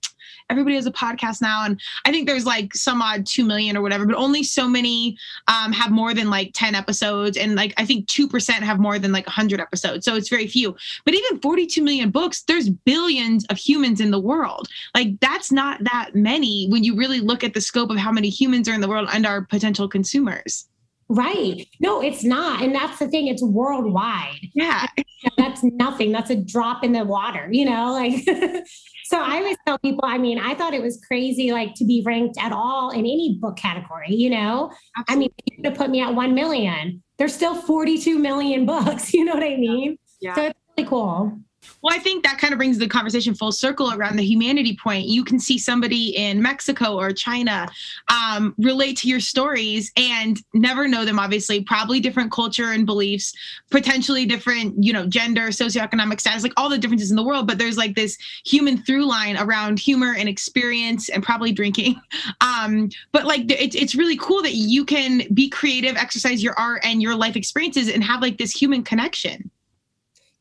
[0.49, 1.65] everybody has a podcast now.
[1.65, 5.17] And I think there's like some odd 2 million or whatever, but only so many
[5.47, 7.37] um, have more than like 10 episodes.
[7.37, 10.05] And like, I think 2% have more than like 100 episodes.
[10.05, 10.75] So it's very few.
[11.03, 14.67] But even 42 million books, there's billions of humans in the world.
[14.95, 18.29] Like, that's not that many when you really look at the scope of how many
[18.29, 20.67] humans are in the world and our potential consumers.
[21.09, 21.65] Right.
[21.79, 22.61] No, it's not.
[22.61, 24.39] And that's the thing, it's worldwide.
[24.53, 24.85] Yeah.
[25.37, 26.11] That's nothing.
[26.11, 28.23] That's a drop in the water, you know, like
[29.05, 32.03] so I always tell people, I mean, I thought it was crazy like to be
[32.05, 34.71] ranked at all in any book category, you know?
[34.97, 35.05] Absolutely.
[35.07, 37.01] I mean, you could put me at 1 million.
[37.17, 39.97] There's still 42 million books, you know what I mean?
[40.21, 40.35] Yeah.
[40.35, 41.39] So it's really cool.
[41.81, 45.07] Well, I think that kind of brings the conversation full circle around the humanity point.
[45.07, 47.67] You can see somebody in Mexico or China
[48.09, 53.33] um, relate to your stories and never know them, obviously, probably different culture and beliefs,
[53.69, 57.47] potentially different, you know, gender, socioeconomic status, like all the differences in the world.
[57.47, 61.95] But there's like this human through line around humor and experience and probably drinking.
[62.41, 66.81] Um, but like it's, it's really cool that you can be creative, exercise your art
[66.83, 69.49] and your life experiences and have like this human connection.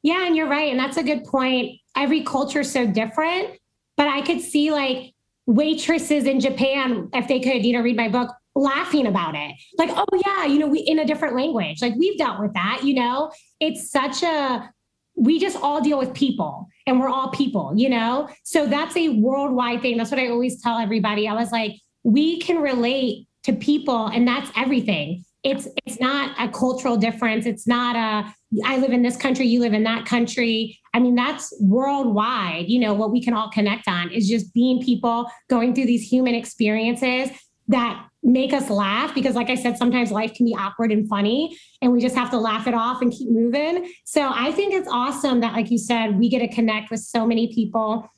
[0.07, 0.71] Yeah, and you're right.
[0.71, 1.81] And that's a good point.
[1.97, 3.59] Every culture is so different,
[3.97, 5.13] but I could see like
[5.47, 9.51] waitresses in Japan, if they could, you know, read my book, laughing about it.
[9.79, 11.83] Like, oh yeah, you know, we in a different language.
[11.83, 13.33] Like we've dealt with that, you know.
[13.59, 14.71] It's such a
[15.17, 18.29] we just all deal with people and we're all people, you know?
[18.45, 19.97] So that's a worldwide thing.
[19.97, 21.27] That's what I always tell everybody.
[21.27, 21.73] I was like,
[22.05, 27.67] we can relate to people and that's everything it's it's not a cultural difference it's
[27.69, 28.35] not a
[28.65, 32.79] i live in this country you live in that country i mean that's worldwide you
[32.79, 36.35] know what we can all connect on is just being people going through these human
[36.35, 37.31] experiences
[37.69, 41.57] that make us laugh because like i said sometimes life can be awkward and funny
[41.83, 44.89] and we just have to laugh it off and keep moving so i think it's
[44.91, 48.09] awesome that like you said we get to connect with so many people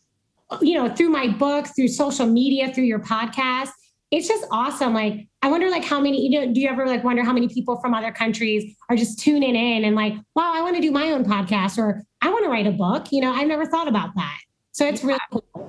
[0.61, 3.71] you know through my book through social media through your podcast
[4.11, 4.95] it's just awesome.
[4.95, 7.49] Like, I wonder, like, how many, you know, do you ever like wonder how many
[7.49, 10.91] people from other countries are just tuning in and like, wow, I want to do
[10.91, 13.13] my own podcast or I want to write a book?
[13.13, 14.39] You know, I've never thought about that.
[14.73, 15.68] So it's really cool.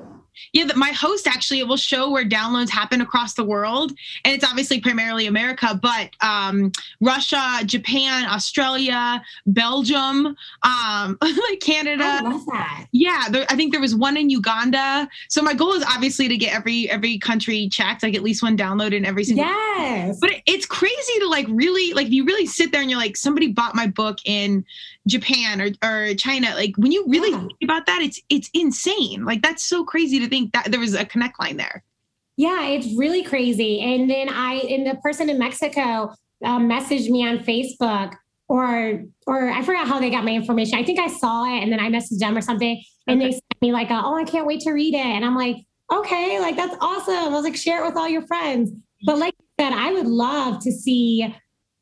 [0.53, 3.91] Yeah, that my host actually it will show where downloads happen across the world,
[4.25, 6.71] and it's obviously primarily America, but um,
[7.01, 12.21] Russia, Japan, Australia, Belgium, um, like Canada.
[12.51, 12.87] I.
[12.91, 15.07] Yeah, there, I think there was one in Uganda.
[15.27, 18.57] So my goal is obviously to get every every country checked, like at least one
[18.57, 19.45] download in every single.
[19.45, 20.19] Yes.
[20.19, 22.99] But it, it's crazy to like really like if you really sit there and you're
[22.99, 24.65] like somebody bought my book in
[25.07, 26.53] Japan or or China.
[26.55, 27.39] Like when you really yeah.
[27.39, 29.25] think about that, it's it's insane.
[29.25, 31.83] Like that's so crazy to think that there was a connect line there.
[32.39, 33.81] Yeah, it's really crazy.
[33.81, 36.13] And then I, and the person in Mexico
[36.45, 38.15] um, messaged me on Facebook
[38.47, 40.79] or or I forgot how they got my information.
[40.79, 43.27] I think I saw it and then I messaged them or something, and okay.
[43.27, 45.57] they sent me like, a, "Oh, I can't wait to read it," and I'm like,
[45.91, 48.71] "Okay, like that's awesome." I was like, "Share it with all your friends."
[49.05, 51.35] But like I said, I would love to see.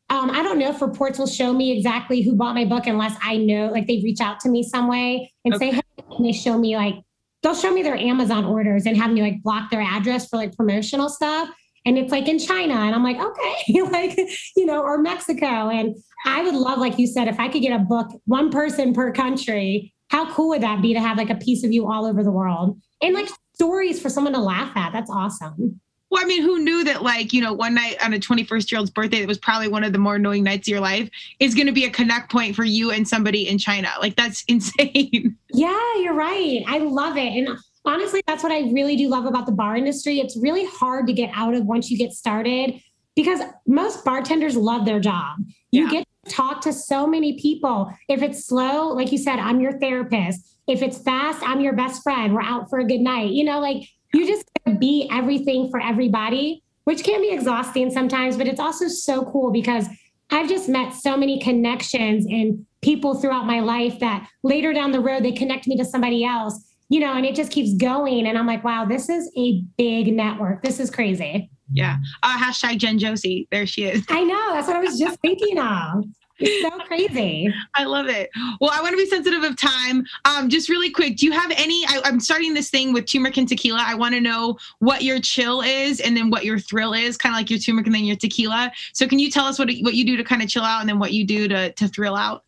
[0.09, 3.17] Um, I don't know if reports will show me exactly who bought my book unless
[3.21, 5.71] I know, like they reach out to me some way and okay.
[5.71, 6.95] say, "Hey," and they show me like
[7.43, 10.55] they'll show me their Amazon orders and have me like block their address for like
[10.55, 11.49] promotional stuff.
[11.85, 12.73] And it's like in China.
[12.73, 14.17] And I'm like, okay, like,
[14.55, 15.69] you know, or Mexico.
[15.69, 15.95] And
[16.25, 19.13] I would love, like you said, if I could get a book, one person per
[19.13, 22.23] country, how cool would that be to have like a piece of you all over
[22.23, 22.77] the world?
[23.01, 24.91] And like stories for someone to laugh at.
[24.91, 25.79] That's awesome.
[26.09, 28.79] Well, I mean, who knew that, like, you know, one night on a 21st year
[28.79, 31.53] old's birthday, that was probably one of the more annoying nights of your life, is
[31.53, 33.89] going to be a connect point for you and somebody in China.
[33.99, 35.37] Like, that's insane.
[35.51, 36.63] Yeah, you're right.
[36.67, 37.27] I love it.
[37.27, 40.19] And honestly, that's what I really do love about the bar industry.
[40.19, 42.81] It's really hard to get out of once you get started
[43.15, 45.39] because most bartenders love their job.
[45.71, 45.91] You yeah.
[45.91, 47.91] get to talk to so many people.
[48.07, 50.55] If it's slow, like you said, I'm your therapist.
[50.67, 52.33] If it's fast, I'm your best friend.
[52.33, 53.31] We're out for a good night.
[53.31, 53.83] You know, like
[54.13, 54.49] you just
[54.79, 59.87] be everything for everybody, which can be exhausting sometimes, but it's also so cool because
[60.29, 64.99] I've just met so many connections and people throughout my life that later down the
[64.99, 68.27] road, they connect me to somebody else, you know, and it just keeps going.
[68.27, 70.63] And I'm like, wow, this is a big network.
[70.63, 71.49] This is crazy.
[71.71, 71.97] Yeah.
[72.23, 73.47] Uh, hashtag Jen Josie.
[73.51, 74.05] There she is.
[74.09, 74.53] I know.
[74.53, 76.05] That's what I was just thinking of.
[76.39, 77.51] It's so crazy.
[77.73, 78.29] I love it.
[78.61, 80.05] Well, I want to be sensitive of time.
[80.25, 81.83] Um, just really quick, do you have any?
[81.87, 83.83] I, am starting this thing with turmeric and tequila.
[83.85, 87.33] I want to know what your chill is and then what your thrill is, kind
[87.33, 88.71] of like your turmeric and then your tequila.
[88.93, 90.89] So, can you tell us what what you do to kind of chill out and
[90.89, 92.43] then what you do to to thrill out?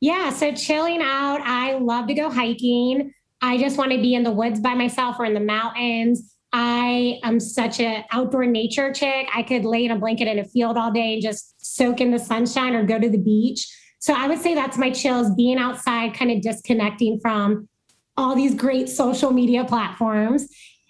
[0.00, 0.30] Yeah.
[0.30, 3.14] So, chilling out, I love to go hiking.
[3.42, 6.29] I just want to be in the woods by myself or in the mountains.
[6.52, 9.28] I am such an outdoor nature chick.
[9.34, 12.10] I could lay in a blanket in a field all day and just soak in
[12.10, 13.68] the sunshine or go to the beach.
[14.00, 17.68] So I would say that's my chills being outside, kind of disconnecting from
[18.16, 20.48] all these great social media platforms.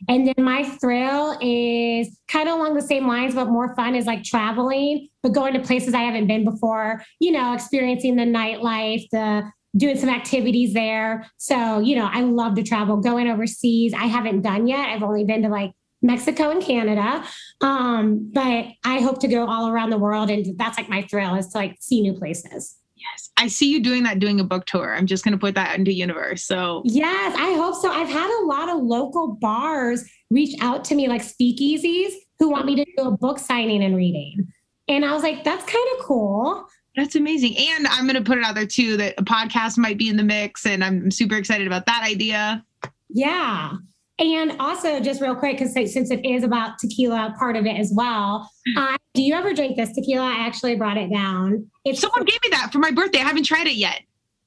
[0.09, 4.07] And then my thrill is kind of along the same lines, but more fun is
[4.07, 9.05] like traveling, but going to places I haven't been before, you know, experiencing the nightlife,
[9.13, 9.43] the
[9.77, 11.31] doing some activities there.
[11.37, 13.95] So, you know, I love to travel, going overseas.
[13.95, 14.89] I haven't done yet.
[14.89, 17.25] I've only been to like Mexico and Canada.
[17.61, 20.31] Um, but I hope to go all around the world.
[20.31, 22.77] And that's like my thrill is to like see new places.
[22.97, 23.31] Yes.
[23.39, 24.95] I see you doing that, doing a book tour.
[24.95, 26.43] I'm just going to put that into universe.
[26.43, 27.91] So, yes, I hope so.
[27.91, 32.67] I've had a lot of local bars reach out to me, like speakeasies, who want
[32.67, 34.49] me to do a book signing and reading.
[34.89, 36.67] And I was like, that's kind of cool.
[36.97, 37.57] That's amazing.
[37.57, 40.17] And I'm going to put it out there too that a podcast might be in
[40.17, 40.67] the mix.
[40.67, 42.65] And I'm super excited about that idea.
[43.09, 43.77] Yeah.
[44.19, 47.91] And also, just real quick, because since it is about tequila, part of it as
[47.95, 48.51] well.
[48.77, 50.27] Uh, do you ever drink this tequila?
[50.27, 51.71] I actually brought it down.
[51.87, 53.21] It's someone gave me that for my birthday.
[53.21, 54.03] I haven't tried it yet.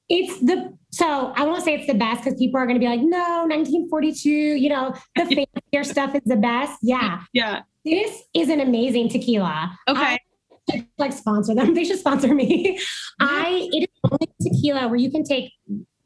[0.08, 2.86] It's the so I won't say it's the best because people are going to be
[2.86, 4.30] like, no, 1942.
[4.30, 5.24] You know, the
[5.72, 6.78] fancier stuff is the best.
[6.82, 7.62] Yeah, yeah.
[7.84, 9.76] This is an amazing tequila.
[9.88, 10.18] Okay.
[10.70, 11.74] I, like sponsor them.
[11.74, 12.78] They should sponsor me.
[13.20, 15.52] I it is only tequila where you can take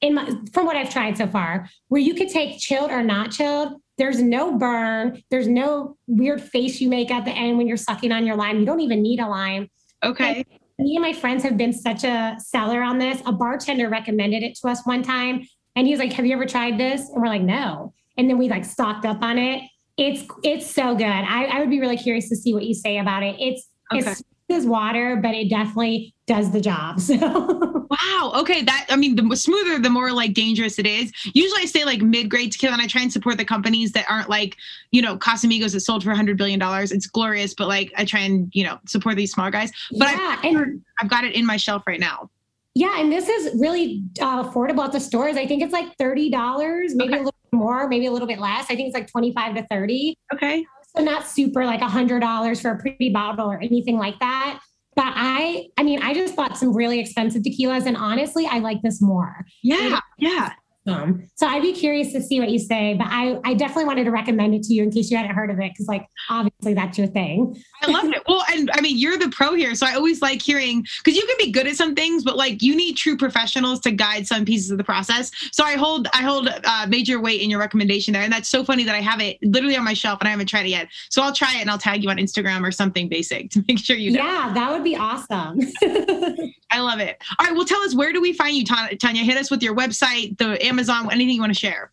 [0.00, 3.30] in my from what I've tried so far, where you could take chilled or not
[3.30, 3.80] chilled.
[3.96, 5.22] There's no burn.
[5.30, 8.60] There's no weird face you make at the end when you're sucking on your lime.
[8.60, 9.68] You don't even need a lime.
[10.04, 10.44] Okay.
[10.78, 13.20] And me and my friends have been such a seller on this.
[13.26, 15.42] A bartender recommended it to us one time,
[15.74, 18.48] and he's like, "Have you ever tried this?" And we're like, "No." And then we
[18.48, 19.62] like stocked up on it.
[19.96, 21.06] It's it's so good.
[21.06, 23.34] I, I would be really curious to see what you say about it.
[23.40, 24.08] It's okay.
[24.10, 27.00] it's as water, but it definitely does the job.
[27.08, 28.32] So wow.
[28.36, 28.62] Okay.
[28.62, 31.10] That I mean, the smoother, the more like dangerous it is.
[31.32, 34.28] Usually I say like mid-grade tequila and I try and support the companies that aren't
[34.28, 34.56] like,
[34.90, 36.92] you know, Casamigos that sold for hundred billion dollars.
[36.92, 39.72] It's glorious, but like I try and, you know, support these small guys.
[39.92, 42.28] But yeah, I've, and, I've got it in my shelf right now.
[42.74, 45.36] Yeah, and this is really uh, affordable at the stores.
[45.36, 47.22] I think it's like thirty dollars, maybe okay.
[47.22, 48.66] a little more, maybe a little bit less.
[48.70, 50.16] I think it's like twenty-five to thirty.
[50.32, 50.64] Okay.
[50.96, 54.60] So not super like a hundred dollars for a pretty bottle or anything like that.
[54.96, 58.82] But I, I mean, I just bought some really expensive tequilas, and honestly, I like
[58.82, 59.44] this more.
[59.62, 60.54] Yeah, yeah.
[60.88, 64.04] Um, so I'd be curious to see what you say, but I, I definitely wanted
[64.04, 66.74] to recommend it to you in case you hadn't heard of it, because like obviously
[66.74, 67.62] that's your thing.
[67.82, 68.22] I love it.
[68.26, 71.26] Well, and I mean you're the pro here, so I always like hearing because you
[71.26, 74.44] can be good at some things, but like you need true professionals to guide some
[74.44, 75.30] pieces of the process.
[75.52, 78.64] So I hold I hold uh, major weight in your recommendation there, and that's so
[78.64, 80.88] funny that I have it literally on my shelf and I haven't tried it yet.
[81.10, 83.78] So I'll try it and I'll tag you on Instagram or something basic to make
[83.78, 84.24] sure you know.
[84.24, 85.60] Yeah, that would be awesome.
[86.70, 87.22] I love it.
[87.38, 89.22] All right, well, tell us where do we find you, Tonya?
[89.22, 90.77] Hit us with your website, the Amazon,
[91.10, 91.92] anything you want to share.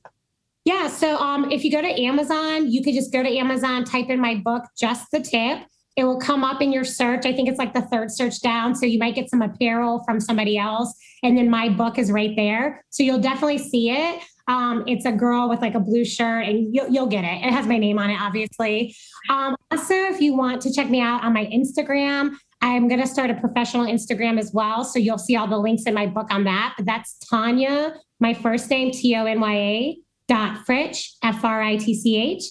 [0.65, 4.09] Yeah, so um, if you go to Amazon, you could just go to Amazon, type
[4.09, 5.59] in my book, Just the Tip.
[5.95, 7.25] It will come up in your search.
[7.25, 8.75] I think it's like the third search down.
[8.75, 10.93] So you might get some apparel from somebody else.
[11.23, 12.83] And then my book is right there.
[12.89, 14.21] So you'll definitely see it.
[14.47, 17.45] Um, it's a girl with like a blue shirt, and you'll, you'll get it.
[17.45, 18.95] It has my name on it, obviously.
[19.29, 23.07] Um, also, if you want to check me out on my Instagram, I'm going to
[23.07, 24.83] start a professional Instagram as well.
[24.83, 26.73] So you'll see all the links in my book on that.
[26.77, 29.97] But that's Tonya, my first name, T O N Y A
[30.27, 32.43] dot Fritch, F R I T C H.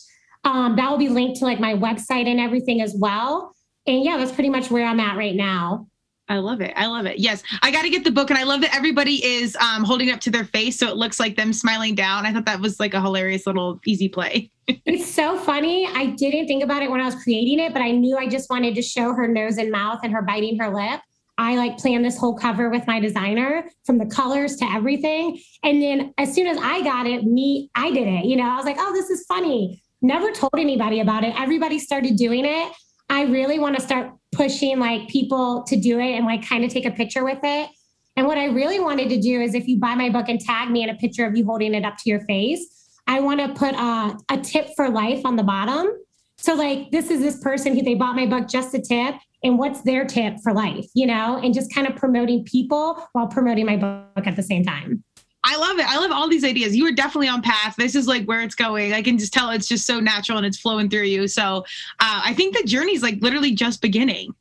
[0.45, 3.55] Um, that will be linked to like my website and everything as well.
[3.87, 5.87] And yeah, that's pretty much where I'm at right now.
[6.29, 6.73] I love it.
[6.75, 7.19] I love it.
[7.19, 10.11] Yes, I got to get the book, and I love that everybody is um, holding
[10.11, 12.25] up to their face, so it looks like them smiling down.
[12.25, 14.51] I thought that was like a hilarious little easy play.
[14.67, 15.87] it's so funny.
[15.87, 18.49] I didn't think about it when I was creating it, but I knew I just
[18.49, 21.01] wanted to show her nose and mouth and her biting her lip.
[21.37, 25.41] I like planned this whole cover with my designer from the colors to everything.
[25.63, 28.25] And then as soon as I got it, me, I did it.
[28.25, 29.83] You know, I was like, oh, this is funny.
[30.01, 31.35] Never told anybody about it.
[31.39, 32.73] Everybody started doing it.
[33.09, 36.71] I really want to start pushing like people to do it and like kind of
[36.71, 37.71] take a picture with it.
[38.17, 40.71] And what I really wanted to do is if you buy my book and tag
[40.71, 43.49] me in a picture of you holding it up to your face, I want to
[43.49, 45.89] put a, a tip for life on the bottom.
[46.37, 49.59] So like this is this person who they bought my book just a tip and
[49.59, 53.67] what's their tip for life, you know, and just kind of promoting people while promoting
[53.67, 55.05] my book at the same time.
[55.47, 55.87] I love it.
[55.87, 56.75] I love all these ideas.
[56.75, 57.77] You are definitely on path.
[57.77, 58.95] This is like where it's going.
[58.95, 61.29] I can just tell it's just so natural and it's flowing through you.
[61.29, 61.59] So
[62.01, 64.35] uh, I think the journey is like literally just beginning.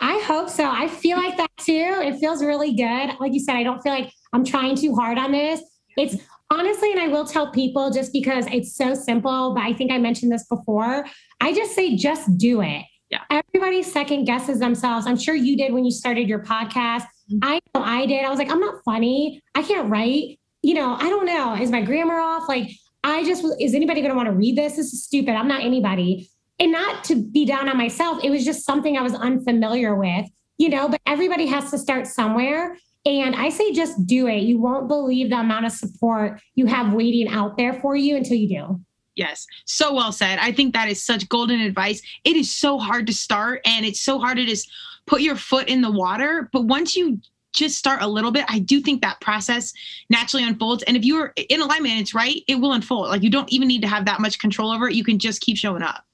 [0.00, 0.68] I hope so.
[0.68, 2.00] I feel like that too.
[2.02, 3.10] It feels really good.
[3.20, 5.60] Like you said, I don't feel like I'm trying too hard on this.
[5.96, 6.16] It's
[6.50, 9.98] honestly, and I will tell people just because it's so simple, but I think I
[9.98, 11.06] mentioned this before.
[11.40, 12.84] I just say, just do it.
[13.10, 13.22] Yeah.
[13.30, 15.06] Everybody second guesses themselves.
[15.06, 17.02] I'm sure you did when you started your podcast.
[17.30, 17.38] Mm-hmm.
[17.42, 18.24] I know I did.
[18.24, 19.42] I was like, I'm not funny.
[19.54, 21.54] I can't write you know, I don't know.
[21.54, 22.48] Is my grammar off?
[22.48, 22.70] Like,
[23.02, 24.76] I just, is anybody going to want to read this?
[24.76, 25.34] This is stupid.
[25.34, 26.28] I'm not anybody.
[26.58, 28.22] And not to be down on myself.
[28.22, 30.26] It was just something I was unfamiliar with,
[30.58, 32.76] you know, but everybody has to start somewhere.
[33.06, 34.42] And I say just do it.
[34.42, 38.36] You won't believe the amount of support you have waiting out there for you until
[38.36, 38.80] you do.
[39.16, 40.38] Yes, so well said.
[40.40, 42.00] I think that is such golden advice.
[42.24, 44.70] It is so hard to start and it's so hard to just
[45.06, 46.48] put your foot in the water.
[46.52, 47.20] But once you
[47.52, 49.72] just start a little bit, I do think that process
[50.08, 50.82] naturally unfolds.
[50.84, 53.08] And if you're in alignment, it's right, it will unfold.
[53.08, 54.94] Like you don't even need to have that much control over it.
[54.94, 56.04] You can just keep showing up.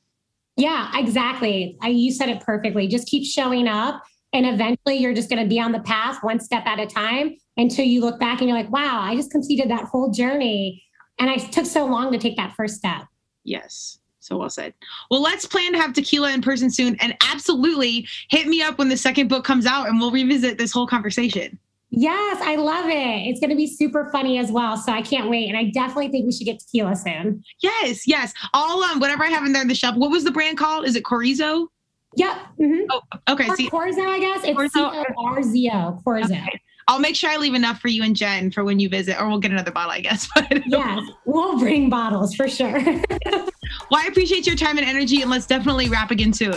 [0.57, 1.77] Yeah, exactly.
[1.83, 2.89] I, you said it perfectly.
[2.89, 4.03] Just keep showing up.
[4.33, 7.37] And eventually you're just going to be on the path one step at a time
[7.57, 10.83] until you look back and you're like, wow, I just completed that whole journey.
[11.19, 13.07] And I took so long to take that first step.
[13.45, 13.99] Yes.
[14.21, 14.75] So well said.
[15.11, 18.89] Well, let's plan to have tequila in person soon and absolutely hit me up when
[18.89, 21.59] the second book comes out and we'll revisit this whole conversation.
[21.91, 23.29] Yes, I love it.
[23.29, 24.77] It's going to be super funny as well.
[24.77, 25.49] So I can't wait.
[25.49, 27.45] And I definitely think we should get tequila soon.
[27.61, 28.35] Yes, yes.
[28.53, 29.95] All um, whatever I have in there in the shop.
[29.97, 30.87] What was the brand called?
[30.87, 31.69] Is it Corizo?
[32.17, 32.37] Yep.
[32.61, 32.85] Mm-hmm.
[32.91, 33.49] Oh, okay.
[33.49, 34.41] Or Corzo, I guess.
[34.45, 36.03] It's C-O-R-Z-O.
[36.05, 36.25] Corzo.
[36.25, 36.61] Okay.
[36.89, 39.29] I'll make sure I leave enough for you and Jen for when you visit, or
[39.29, 40.29] we'll get another bottle, I guess.
[40.37, 42.81] But yes, we'll bring bottles for sure.
[43.27, 43.51] well,
[43.93, 46.55] I appreciate your time and energy, and let's definitely wrap again soon.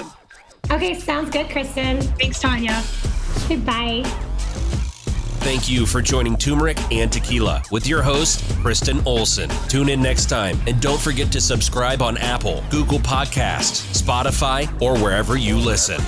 [0.72, 2.02] Okay, sounds good, Kristen.
[2.02, 2.80] Thanks, Tonya.
[3.48, 4.04] Goodbye.
[5.42, 9.50] Thank you for joining Turmeric and Tequila with your host, Kristen Olson.
[9.68, 14.98] Tune in next time and don't forget to subscribe on Apple, Google Podcasts, Spotify, or
[15.00, 16.02] wherever you listen.